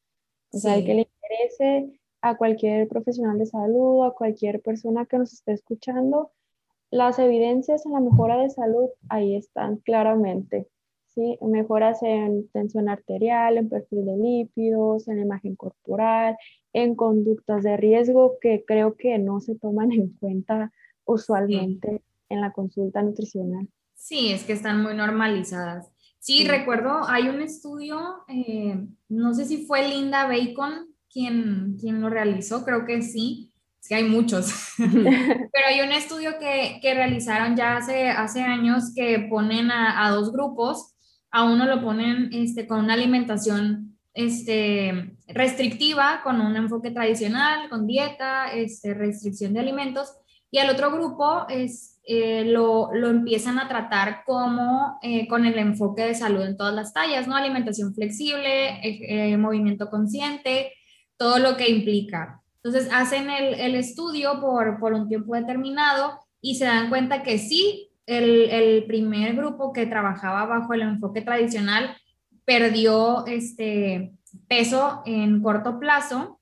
[0.52, 5.32] O sea, que le interese a cualquier profesional de salud, a cualquier persona que nos
[5.32, 6.30] esté escuchando,
[6.94, 10.68] las evidencias en la mejora de salud ahí están claramente.
[11.08, 11.36] ¿sí?
[11.42, 16.36] Mejoras en tensión arterial, en perfil de lípidos, en imagen corporal,
[16.72, 20.72] en conductas de riesgo que creo que no se toman en cuenta
[21.04, 23.68] usualmente en la consulta nutricional.
[23.94, 25.90] Sí, es que están muy normalizadas.
[26.20, 32.08] Sí, recuerdo, hay un estudio, eh, no sé si fue Linda Bacon quien, quien lo
[32.08, 33.52] realizó, creo que sí,
[33.84, 39.26] sí hay muchos, pero hay un estudio que, que, realizaron ya hace, hace años que
[39.28, 40.94] ponen a, a dos grupos,
[41.30, 47.86] a uno lo ponen este, con una alimentación este, restrictiva con un enfoque tradicional, con
[47.86, 50.16] dieta, este, restricción de alimentos,
[50.50, 55.58] y al otro grupo es, eh, lo, lo, empiezan a tratar como eh, con el
[55.58, 57.36] enfoque de salud en todas las tallas, ¿no?
[57.36, 60.72] Alimentación flexible, eh, movimiento consciente,
[61.18, 62.43] todo lo que implica.
[62.64, 67.38] Entonces hacen el, el estudio por, por, un tiempo determinado y se dan cuenta que
[67.38, 71.96] sí, el, el primer grupo que trabajaba bajo el enfoque tradicional
[72.44, 74.14] perdió este
[74.48, 76.40] peso en corto plazo,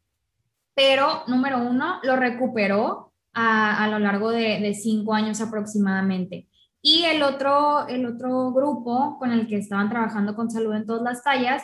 [0.75, 6.49] pero número uno, lo recuperó a, lo largo de, cinco años aproximadamente.
[6.81, 11.03] Y el otro, el otro grupo con el que estaban trabajando con salud en todas
[11.03, 11.63] las tallas,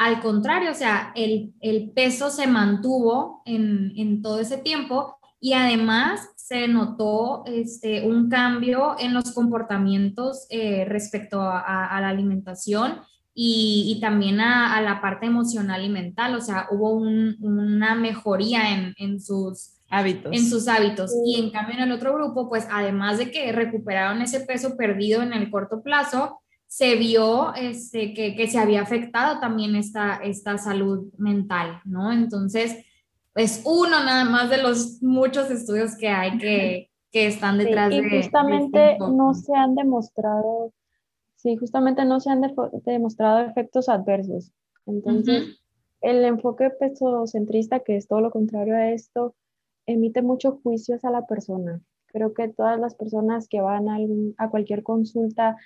[0.00, 1.52] al contrario, o sea, el,
[1.94, 9.12] peso se mantuvo en, todo ese tiempo y además se notó este, un cambio en
[9.12, 13.00] los comportamientos eh, respecto a, la alimentación
[13.34, 19.20] y, también a, la parte emocional y mental, o sea, hubo una mejoría en, en,
[19.20, 20.32] sus hábitos.
[20.32, 21.12] En sus hábitos.
[21.26, 25.20] Y en cambio en el otro grupo, pues además de que recuperaron ese peso perdido
[25.20, 26.40] en el corto plazo,
[26.70, 32.12] se vio este, que, que se había afectado también esta, esta salud mental, ¿no?
[32.12, 32.84] Entonces,
[33.34, 38.00] es uno nada más de los muchos estudios que hay que, que están detrás y
[38.00, 38.22] de...
[38.22, 40.72] Justamente no se han demostrado
[41.40, 42.42] Sí, justamente no se han
[42.84, 44.52] demostrado efectos adversos.
[44.84, 45.58] Entonces,
[46.02, 49.34] el enfoque pesocentrista, que es todo lo contrario a esto,
[49.86, 51.80] emite muchos juicios a la persona.
[52.08, 53.96] Creo que todas las personas que van a,
[54.36, 55.56] a cualquier consulta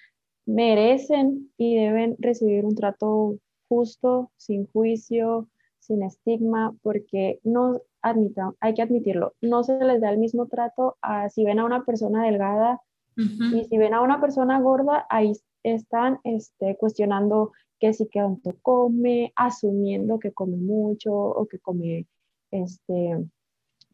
[0.47, 3.39] merecen y deben recibir un trato
[3.69, 10.11] justo, sin juicio, sin estigma, porque no admita, hay que admitirlo, no se les da
[10.11, 12.81] el mismo trato a si ven a una persona delgada
[13.17, 15.33] y si ven a una persona gorda, ahí
[15.63, 22.07] están este, cuestionando que si que tanto come, asumiendo que come mucho o que come
[22.51, 23.25] este,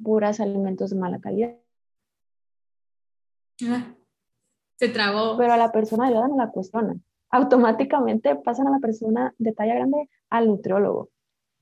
[0.03, 1.55] puras alimentos de mala calidad.
[3.63, 3.95] Ah,
[4.81, 5.37] se trabó.
[5.37, 7.05] Pero a la persona delgada no la cuestionan.
[7.31, 11.11] Automáticamente pasan a la persona de talla grande al nutriólogo.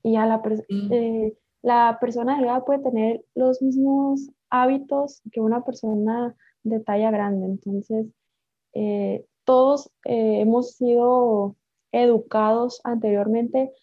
[0.01, 6.33] Y a la, eh, la persona delgada puede tener los mismos hábitos que una persona
[6.63, 7.45] de talla grande.
[7.45, 8.07] Entonces,
[8.73, 11.57] eh, todos eh, hemos sido
[11.91, 13.73] educados anteriormente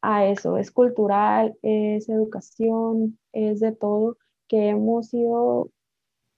[0.00, 0.56] a eso.
[0.56, 4.16] Es cultural, es educación, es de todo
[4.48, 5.70] que hemos ido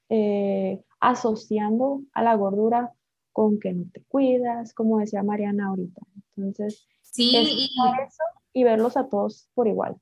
[0.09, 2.93] eh, asociando a la gordura
[3.33, 6.01] con que no te cuidas, como decía Mariana ahorita.
[6.37, 7.65] Entonces, sí, y...
[8.07, 8.23] eso
[8.53, 9.97] y verlos a todos por igual.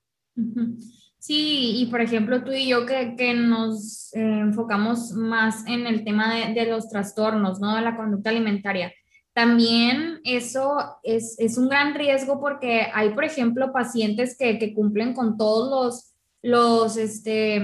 [1.18, 6.04] Sí, y por ejemplo, tú y yo que, que nos eh, enfocamos más en el
[6.04, 7.74] tema de, de, los trastornos, ¿no?
[7.74, 8.92] De la conducta alimentaria.
[9.32, 15.12] También eso es, es, un gran riesgo porque hay, por ejemplo, pacientes que, que cumplen
[15.12, 17.62] con todos los, los, este,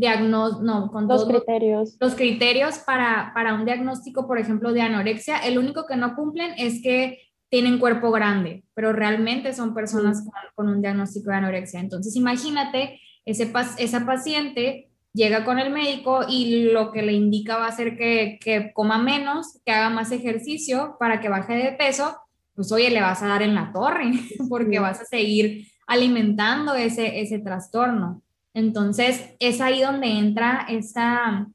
[0.00, 1.96] diagnósticos, no, con los criterios.
[2.00, 5.38] Los, los criterios para, para un diagnóstico, por ejemplo, de anorexia.
[5.38, 7.18] El único que no cumplen es que
[7.50, 10.24] tienen cuerpo grande, pero realmente son personas
[10.54, 11.80] con, un diagnóstico de anorexia.
[11.80, 17.66] Entonces, imagínate, ese, esa paciente llega con el médico y lo que le indica va
[17.66, 22.16] a ser que, que, coma menos, que haga más ejercicio para que baje de peso,
[22.54, 24.12] pues oye, le vas a dar en la torre,
[24.48, 28.22] porque vas a seguir alimentando ese, ese trastorno.
[28.54, 31.46] Entonces, es ahí donde entra esta,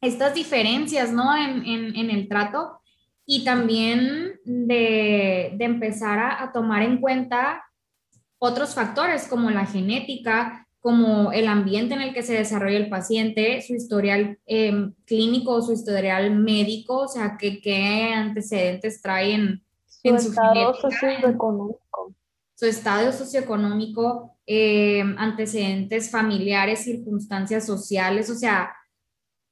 [0.00, 1.36] estas diferencias, ¿no?
[1.36, 2.80] En, en, en el trato
[3.26, 7.62] y también de, de empezar a, a, tomar en cuenta
[8.38, 13.60] otros factores como la genética, como el ambiente en el que se desarrolla el paciente,
[13.62, 19.62] su historial eh, clínico, su historial médico, o sea, qué, qué antecedentes traen
[20.02, 22.14] en su estado socioeconómico.
[22.54, 28.74] Su estado socioeconómico, eh, antecedentes familiares, circunstancias sociales, o sea,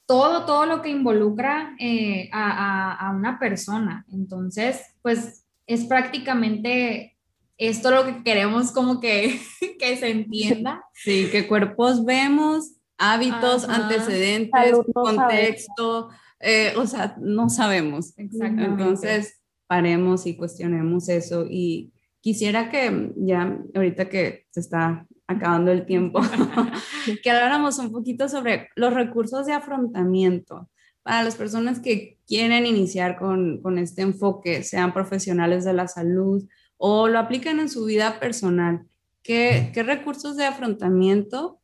[0.07, 4.05] todo, todo lo que involucra eh, a, a, una persona.
[4.11, 7.17] Entonces, pues es prácticamente
[7.59, 9.41] esto lo que queremos como que,
[9.79, 10.83] que se entienda.
[10.95, 16.09] Sí, que cuerpos vemos, hábitos, antecedentes, contexto,
[16.41, 18.19] eh, o sea, no sabemos.
[18.19, 18.65] Exactamente.
[18.65, 21.47] Entonces, paremos y cuestionemos eso.
[21.49, 26.21] Y quisiera que ya, ahorita que se está acabando el tiempo,
[27.23, 30.69] que habláramos un poquito sobre los recursos de afrontamiento
[31.03, 36.47] para las personas que quieren iniciar con, con este enfoque, sean profesionales de la salud
[36.77, 38.87] o lo aplican en su vida personal.
[39.23, 41.61] ¿Qué, qué recursos de afrontamiento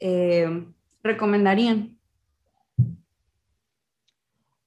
[0.00, 0.66] eh,
[1.02, 1.98] recomendarían?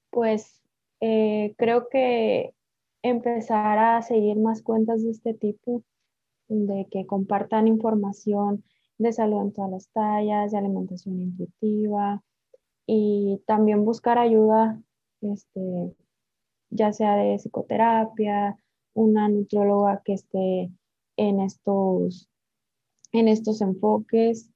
[0.10, 0.62] Pues
[1.00, 2.54] eh, creo que
[3.02, 5.84] empezar a seguir más cuentas de este tipo
[6.48, 8.64] de que compartan información
[8.98, 12.24] de salud en todas las tallas, de alimentación intuitiva
[12.86, 14.82] y también buscar ayuda,
[15.22, 15.96] este,
[16.70, 18.58] ya sea de psicoterapia,
[18.94, 20.72] una nutrióloga que esté
[21.18, 22.30] en estos,
[23.12, 24.50] en estos enfoques.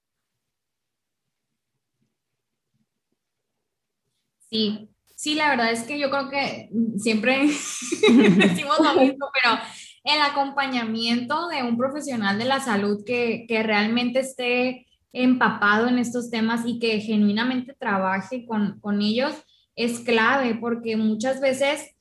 [4.49, 4.90] Sí,
[5.21, 9.59] sí, la verdad es que yo creo que siempre decimos lo mismo, pero
[10.03, 16.61] el acompañamiento de un profesional de la salud que, realmente esté empapado en estos temas
[16.65, 19.35] y que genuinamente trabaje con, con ellos
[19.75, 21.91] es clave porque muchas veces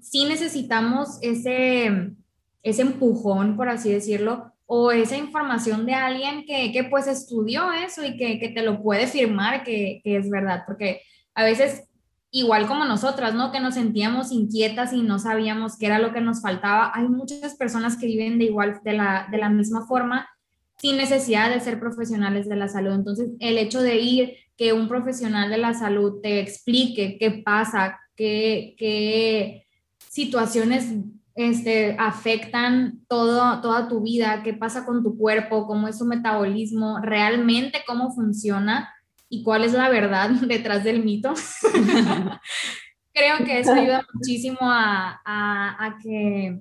[0.00, 2.10] sí necesitamos ese,
[2.64, 8.04] ese empujón, por así decirlo, o esa información de alguien que, que pues estudió eso
[8.04, 11.02] y que, que, te lo puede firmar que, que es verdad, porque
[11.34, 11.84] a veces
[12.34, 13.52] igual como nosotras, ¿no?
[13.52, 16.90] Que nos sentíamos inquietas y no sabíamos qué era lo que nos faltaba.
[16.92, 20.28] Hay muchas personas que viven de igual, de la, de la misma forma,
[20.76, 22.92] sin necesidad de ser profesionales de la salud.
[22.92, 28.00] Entonces, el hecho de ir, que un profesional de la salud te explique qué pasa,
[28.16, 29.66] qué, qué
[30.08, 30.92] situaciones
[31.36, 36.98] este, afectan todo, toda tu vida, qué pasa con tu cuerpo, cómo es su metabolismo,
[37.00, 38.92] realmente cómo funciona,
[39.28, 41.34] y cuál es la verdad detrás del mito.
[43.12, 46.60] Creo que eso ayuda muchísimo a, a, a que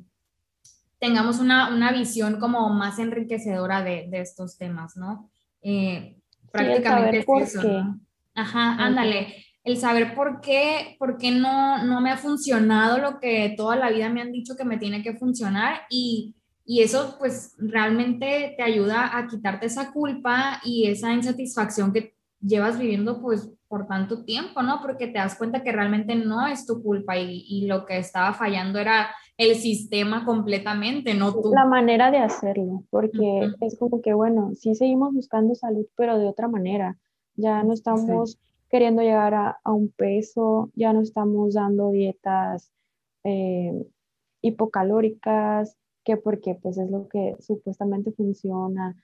[1.00, 5.32] tengamos una, una, visión como más enriquecedora de, de estos temas, ¿no?
[5.64, 6.16] Eh,
[6.52, 8.00] prácticamente es eso, ¿no?
[8.36, 9.46] Ajá, ándale.
[9.64, 13.90] El saber por qué, por qué no, no me ha funcionado lo que toda la
[13.90, 16.36] vida me han dicho que me tiene que funcionar y,
[16.66, 22.16] y eso pues realmente te ayuda a quitarte esa culpa y esa insatisfacción que
[22.46, 24.82] llevas viviendo pues por tanto tiempo, ¿no?
[24.82, 28.34] Porque te das cuenta que realmente no es tu culpa y, y lo que estaba
[28.34, 31.52] fallando era el sistema completamente, no tú.
[31.54, 36.28] La manera de hacerlo, porque es como que, bueno, sí seguimos buscando salud, pero de
[36.28, 36.98] otra manera.
[37.36, 38.38] Ya no estamos
[38.70, 42.72] queriendo llegar a, un peso, ya no estamos dando dietas
[43.24, 43.88] eh,
[44.42, 48.96] hipocalóricas, que porque pues es lo que supuestamente funciona,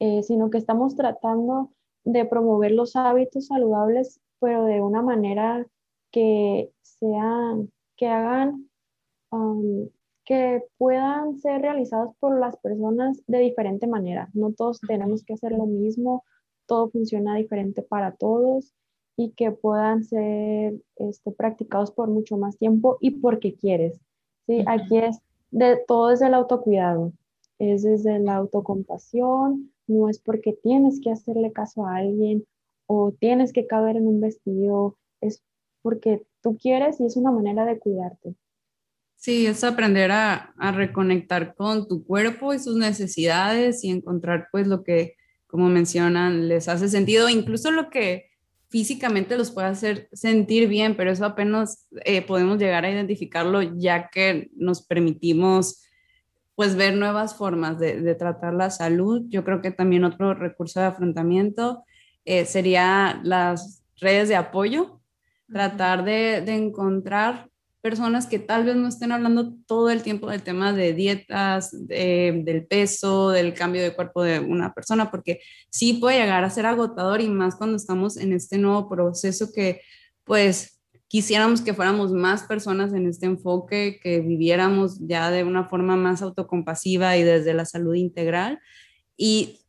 [0.00, 1.70] eh, sino que estamos tratando
[2.06, 5.66] de promover los hábitos saludables, pero de una manera
[6.12, 8.70] que sean, que hagan,
[9.32, 9.88] um,
[10.24, 14.30] que puedan ser realizados por las personas de diferente manera.
[14.34, 16.24] No todos tenemos que hacer lo mismo,
[16.66, 18.72] todo funciona diferente para todos
[19.16, 24.00] y que puedan ser este, practicados por mucho más tiempo y porque quieres.
[24.46, 24.62] ¿sí?
[24.66, 25.18] Aquí es
[25.50, 27.12] de todo desde el autocuidado,
[27.58, 32.46] es desde la autocompasión, no es porque tienes que hacerle caso a alguien
[32.86, 35.42] o tienes que caber en un vestido, es
[35.82, 38.34] porque tú quieres y es una manera de cuidarte.
[39.16, 44.84] Sí, es aprender a, reconectar con tu cuerpo y sus necesidades y encontrar pues lo
[44.84, 45.14] que,
[45.46, 48.26] como mencionan, les hace sentido, incluso lo que
[48.68, 54.10] físicamente los puede hacer sentir bien, pero eso apenas eh, podemos llegar a identificarlo ya
[54.10, 55.82] que nos permitimos
[56.56, 59.22] pues ver nuevas formas de, tratar la salud.
[59.28, 61.84] Yo creo que también otro recurso de afrontamiento
[62.24, 65.00] eh, sería las redes de apoyo,
[65.52, 67.48] tratar de, de encontrar
[67.86, 72.66] personas que tal vez no estén hablando todo el tiempo del tema de dietas, del
[72.66, 75.40] peso, del cambio de cuerpo de una persona, porque
[75.70, 79.82] sí puede llegar a ser agotador y más cuando estamos en este nuevo proceso que
[80.24, 80.75] pues
[81.08, 86.22] quisiéramos que fuéramos más personas en este enfoque, que viviéramos ya de una forma más
[86.22, 88.60] autocompasiva y desde la salud integral.
[89.16, 89.60] Y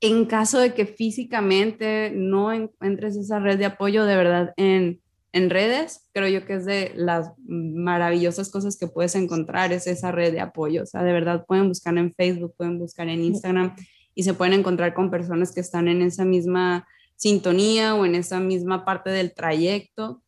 [0.00, 5.48] en caso de que físicamente no encuentres esa red de apoyo, de verdad, en en
[5.48, 10.32] redes, creo yo que es de las maravillosas cosas que puedes encontrar, es esa red
[10.32, 10.82] de apoyo.
[10.82, 13.74] O sea, de verdad pueden buscar en Facebook, pueden buscar en Instagram
[14.14, 16.86] y se pueden encontrar con personas que están en esa misma
[17.16, 20.21] sintonía o en esa misma parte del trayecto.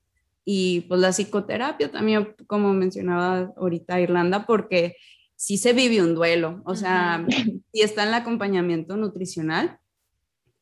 [0.45, 4.97] Y pues la psicoterapia también, como mencionaba ahorita Irlanda, porque
[5.36, 7.26] sí se vive un duelo, o sea,
[7.72, 9.78] sí está en el acompañamiento nutricional,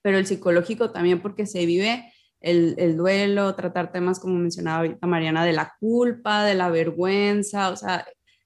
[0.03, 5.45] pero el psicológico también porque se vive el, duelo, tratar temas como mencionaba ahorita Mariana,
[5.45, 8.05] de la culpa, de la vergüenza, o sea,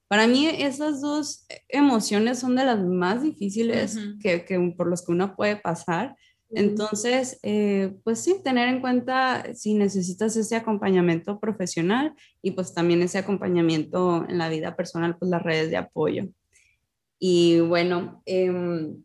[0.09, 5.35] para mí esas dos emociones son de las más difíciles que, por los que uno
[5.35, 6.15] puede pasar.
[6.51, 13.03] Entonces, eh, pues sí, tener en cuenta si necesitas ese acompañamiento profesional y pues también
[13.03, 16.29] ese acompañamiento en la vida personal, pues las redes de apoyo.
[17.19, 19.03] Y bueno, em,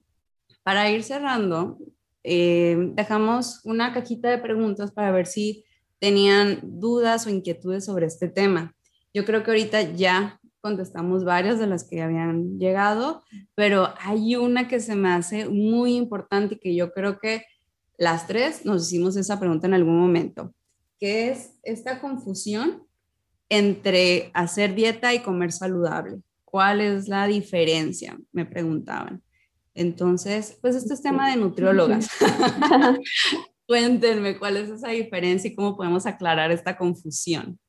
[0.63, 1.79] para ir cerrando,
[2.23, 5.65] eh, dejamos una cajita de preguntas para ver si
[5.99, 8.75] tenían dudas o inquietudes sobre este tema.
[9.13, 13.23] Yo creo que ahorita ya contestamos varias de las que habían llegado,
[13.55, 17.43] pero hay una que se me hace muy importante y que yo creo que
[17.97, 20.53] las tres nos hicimos esa pregunta en algún momento,
[20.99, 22.83] que es esta confusión
[23.49, 26.21] entre hacer dieta y comer saludable.
[26.45, 28.17] ¿Cuál es la diferencia?
[28.31, 29.21] Me preguntaban.
[29.73, 32.09] Entonces, pues este es tema de nutriólogas.
[33.67, 37.59] Cuéntenme cuál es esa diferencia y cómo podemos aclarar esta confusión.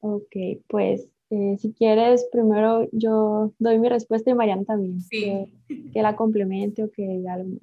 [0.00, 0.36] Ok,
[0.68, 5.46] pues eh, si quieres, primero yo doy mi respuesta y Mariana también, que,
[5.92, 7.60] que, la complemente o que diga algo más.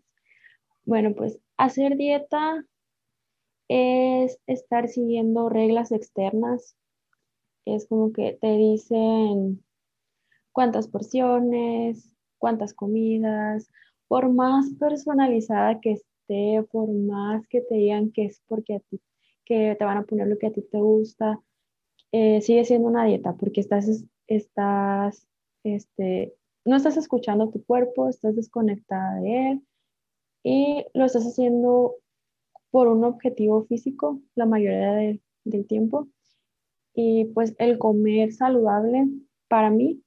[0.85, 2.65] Bueno, pues hacer dieta
[3.69, 6.75] es estar siguiendo reglas externas.
[7.65, 9.63] Es como que te dicen
[10.51, 13.69] cuántas porciones, cuántas comidas,
[14.07, 19.01] por más personalizada que esté, por más que te digan que es porque a ti,
[19.45, 21.39] que te van a poner lo que a ti te gusta,
[22.13, 25.27] eh, sigue siendo una dieta porque estás, estás,
[25.63, 29.61] este, no estás escuchando tu cuerpo, estás desconectada de él
[30.43, 31.95] y lo estás haciendo
[32.69, 36.07] por un objetivo físico la mayoría del tiempo.
[36.93, 39.07] Y pues el comer saludable
[39.47, 40.03] para mí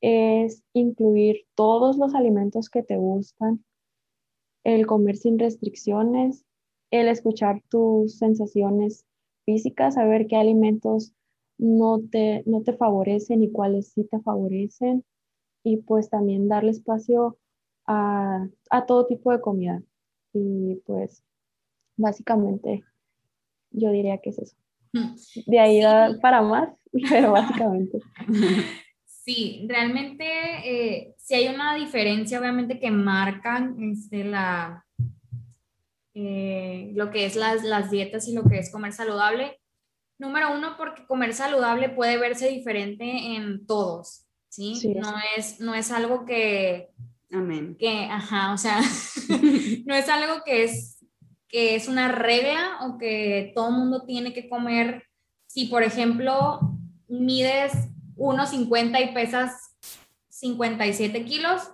[0.00, 3.64] es incluir todos los alimentos que te gustan,
[4.64, 6.44] el comer sin restricciones,
[6.90, 9.06] el escuchar tus sensaciones
[9.44, 11.12] físicas, saber qué alimentos
[11.58, 15.04] no te, no te favorecen y cuáles sí te favorecen,
[15.62, 17.38] y pues también darle espacio
[17.86, 19.82] a, a todo tipo de comida.
[20.32, 21.22] Y pues
[21.96, 22.84] básicamente
[23.70, 24.56] yo diría que es eso.
[24.92, 25.14] Hmm.
[25.46, 25.80] De ahí
[26.20, 26.68] para más,
[27.10, 27.98] pero básicamente.
[29.04, 30.24] Sí, realmente
[30.64, 34.84] eh, si hay una diferencia, obviamente, que marcan este, la,
[36.12, 39.58] eh, lo que es las, las dietas y lo que es comer saludable.
[40.18, 44.80] Número uno, porque comer saludable puede verse diferente en todos, ¿sí?
[44.96, 46.90] no, es, no es algo que...
[47.32, 47.76] Amén.
[47.78, 48.80] Que, ajá, o sea,
[49.86, 50.94] no es algo que es
[51.54, 55.04] que es una regla o que todo el mundo tiene que comer.
[55.46, 56.58] Si, por ejemplo,
[57.06, 57.72] mides
[58.16, 59.76] 1,50 y pesas
[60.30, 61.70] 57 kilos,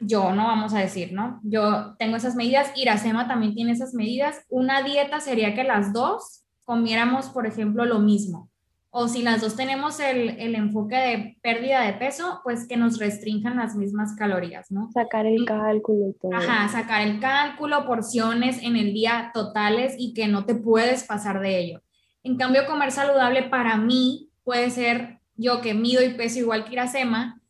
[0.00, 1.38] yo no vamos a decir, ¿no?
[1.44, 4.44] Yo tengo esas medidas, Iracema también tiene esas medidas.
[4.48, 8.50] Una dieta sería que las dos comiéramos, por ejemplo, lo mismo
[8.90, 12.98] o si las dos tenemos el, el, enfoque de pérdida de peso, pues que nos
[12.98, 14.90] restrinjan las mismas calorías, ¿no?
[14.92, 16.34] Sacar el cálculo y todo.
[16.34, 21.40] Ajá, sacar el cálculo, porciones en el día totales y que no te puedes pasar
[21.40, 21.82] de ello.
[22.22, 26.72] En cambio, comer saludable para mí puede ser, yo que mido y peso igual que
[26.72, 27.40] Iracema,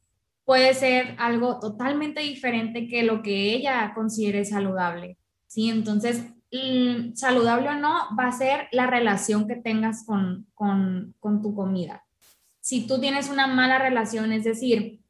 [0.45, 5.71] puede ser algo totalmente diferente que lo que ella considere saludable, ¿sí?
[5.71, 6.25] Entonces,
[7.15, 12.05] saludable o no, va a ser la relación que tengas con, con, con tu comida.
[12.61, 15.01] Si tú tienes una mala relación, es decir,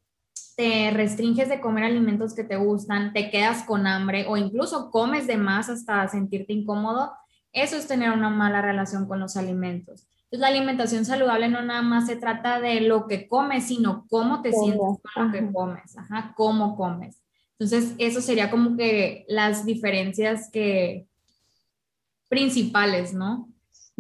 [0.57, 5.27] te restringes de comer alimentos que te gustan, te quedas con hambre o incluso comes
[5.27, 7.13] de más hasta sentirte incómodo,
[7.53, 10.09] eso es tener una mala relación con los alimentos.
[10.25, 14.43] Entonces, la alimentación saludable no nada más se trata de lo que comes, sino cómo
[14.43, 14.79] te sientes
[15.15, 17.23] con lo que comes, Ajá, cómo comes.
[17.59, 21.08] Entonces, eso sería como que las diferencias que,
[22.29, 23.49] principales, ¿no?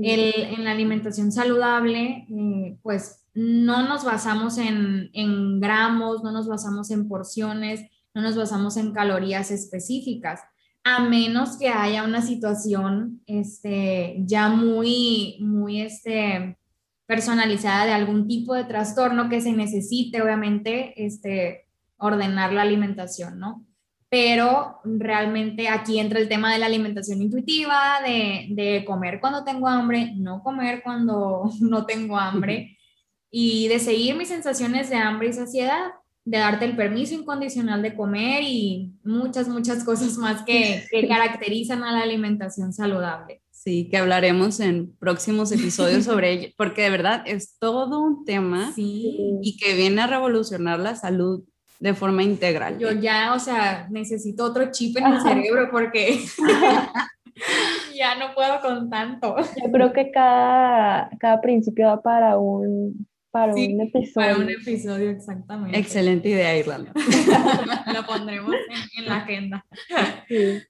[0.00, 6.90] en la alimentación saludable, eh, pues no nos basamos en, en, gramos, no nos basamos
[6.90, 7.80] en porciones,
[8.14, 10.40] no nos basamos en calorías específicas,
[10.84, 16.58] a menos que haya una situación este, ya muy, muy este,
[17.06, 21.66] personalizada de algún tipo de trastorno que se necesite, obviamente, este,
[21.96, 23.64] ordenar la alimentación, ¿no?
[24.11, 30.12] Pero realmente aquí entra el tema de la alimentación intuitiva, de, comer cuando tengo hambre,
[30.16, 32.78] no comer cuando no tengo hambre
[33.30, 35.90] y de seguir mis sensaciones de hambre y saciedad,
[36.24, 41.92] de darte el permiso incondicional de comer y muchas, muchas cosas más que, caracterizan a
[41.92, 43.42] la alimentación saludable.
[43.50, 48.72] Sí, que hablaremos en próximos episodios sobre ello, porque de verdad es todo un tema
[48.76, 51.42] y que viene a revolucionar la salud
[51.78, 52.78] de forma integral.
[52.78, 56.18] Yo ya, o sea, necesito otro chip en el cerebro porque
[57.96, 59.36] ya no puedo con tanto.
[59.62, 64.12] Yo creo que cada, cada principio va para un, para un episodio.
[64.14, 65.78] Para un episodio, exactamente.
[65.78, 66.92] Excelente idea, Irlanda.
[67.94, 68.54] Lo pondremos
[68.96, 69.64] en, la agenda.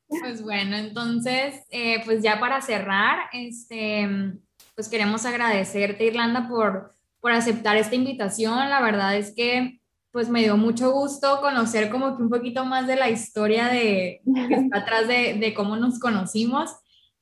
[0.08, 4.08] Pues bueno, entonces, eh, pues ya para cerrar, este,
[4.74, 8.68] pues queremos agradecerte, Irlanda, por, por aceptar esta invitación.
[8.68, 9.80] La verdad es que
[10.10, 14.20] pues me dio mucho gusto conocer como que un poquito más de la historia de
[14.24, 16.70] que está atrás de, de, cómo nos conocimos.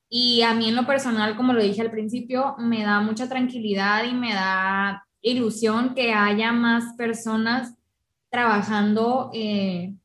[0.09, 4.05] Y a mí en lo personal, como lo dije al principio, me da mucha tranquilidad
[4.05, 7.74] y me da ilusión que haya más personas
[8.30, 9.97] trabajando eh,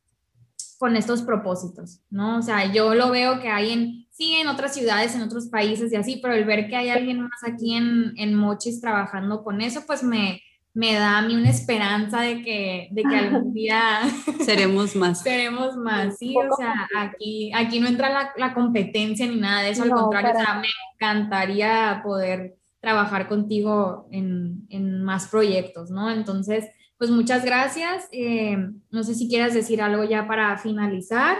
[0.79, 2.39] con estos propósitos, ¿no?
[2.39, 5.93] O sea, yo lo veo que hay en, sí, en otras ciudades, en otros países
[5.93, 9.61] y así, pero el ver que hay alguien más aquí en, en Mochis trabajando con
[9.61, 10.41] eso, pues me,
[10.73, 14.01] me da a mí una esperanza de que, de que algún día
[14.45, 15.21] seremos más.
[15.23, 19.71] seremos más, sí, o sea, aquí, aquí no entra la, la competencia ni nada de
[19.71, 26.09] eso, al contrario, o sea, me encantaría poder trabajar contigo en, en, más proyectos, ¿no?
[26.09, 26.67] Entonces,
[26.97, 28.07] pues muchas gracias.
[28.11, 28.57] Eh,
[28.89, 31.37] no sé si quieras decir algo ya para finalizar.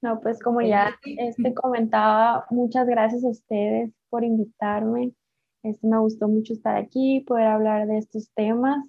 [0.00, 5.12] No, pues como ya este comentaba, muchas gracias a ustedes por invitarme.
[5.62, 8.86] Este, me gustó mucho estar aquí, poder hablar de estos temas,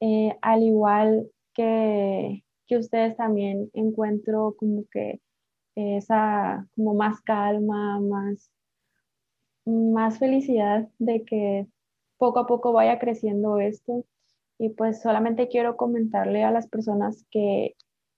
[0.00, 5.20] eh, al igual que, que ustedes también encuentro como que
[5.74, 8.50] esa como más calma, más,
[9.64, 11.66] más felicidad de que
[12.16, 14.04] poco a poco vaya creciendo esto.
[14.58, 17.76] Y pues solamente quiero comentarle a las personas que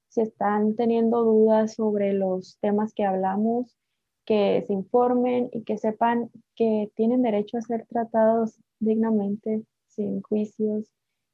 [0.09, 3.76] si están teniendo dudas sobre los temas que hablamos,
[4.31, 10.85] que se informen y que sepan que tienen derecho a ser tratados dignamente, sin juicios,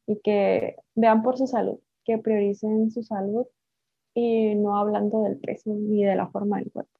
[0.06, 3.44] y que vean por su salud, que prioricen su salud
[4.14, 6.98] y no hablando del peso ni de la forma del cuerpo.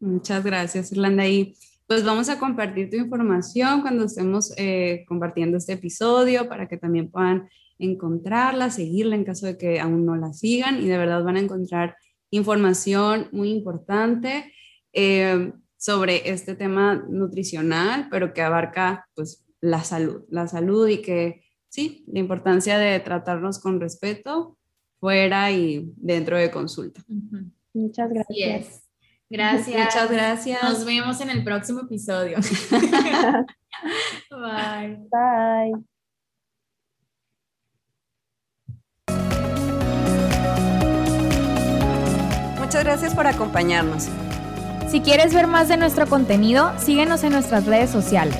[0.00, 1.24] Muchas gracias, Irlanda.
[1.24, 1.54] Y
[1.86, 7.08] pues vamos a compartir tu información cuando estemos eh, compartiendo este episodio para que también
[7.08, 7.48] puedan
[7.78, 11.40] encontrarla, seguirla en caso de que aún no la sigan y de verdad van a
[11.40, 11.94] encontrar
[12.30, 14.52] información muy importante
[14.92, 21.44] eh, sobre este tema nutricional, pero que abarca pues la salud, la salud y que
[21.68, 24.56] sí, la importancia de tratarnos con respeto
[25.00, 27.04] fuera y dentro de consulta.
[27.72, 28.84] Muchas gracias.
[29.30, 29.78] Gracias.
[29.78, 30.62] Muchas gracias.
[30.62, 32.38] Nos vemos en el próximo episodio.
[34.30, 34.96] Bye.
[35.10, 35.97] Bye.
[42.68, 44.08] Muchas gracias por acompañarnos.
[44.90, 48.36] Si quieres ver más de nuestro contenido, síguenos en nuestras redes sociales.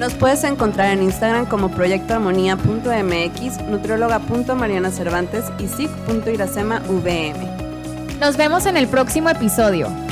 [0.00, 7.34] Nos puedes encontrar en Instagram como proyectoarmonía.mx, nutrióloga.marianacervantes y sic.iracemavm.
[8.18, 10.05] Nos vemos en el próximo episodio.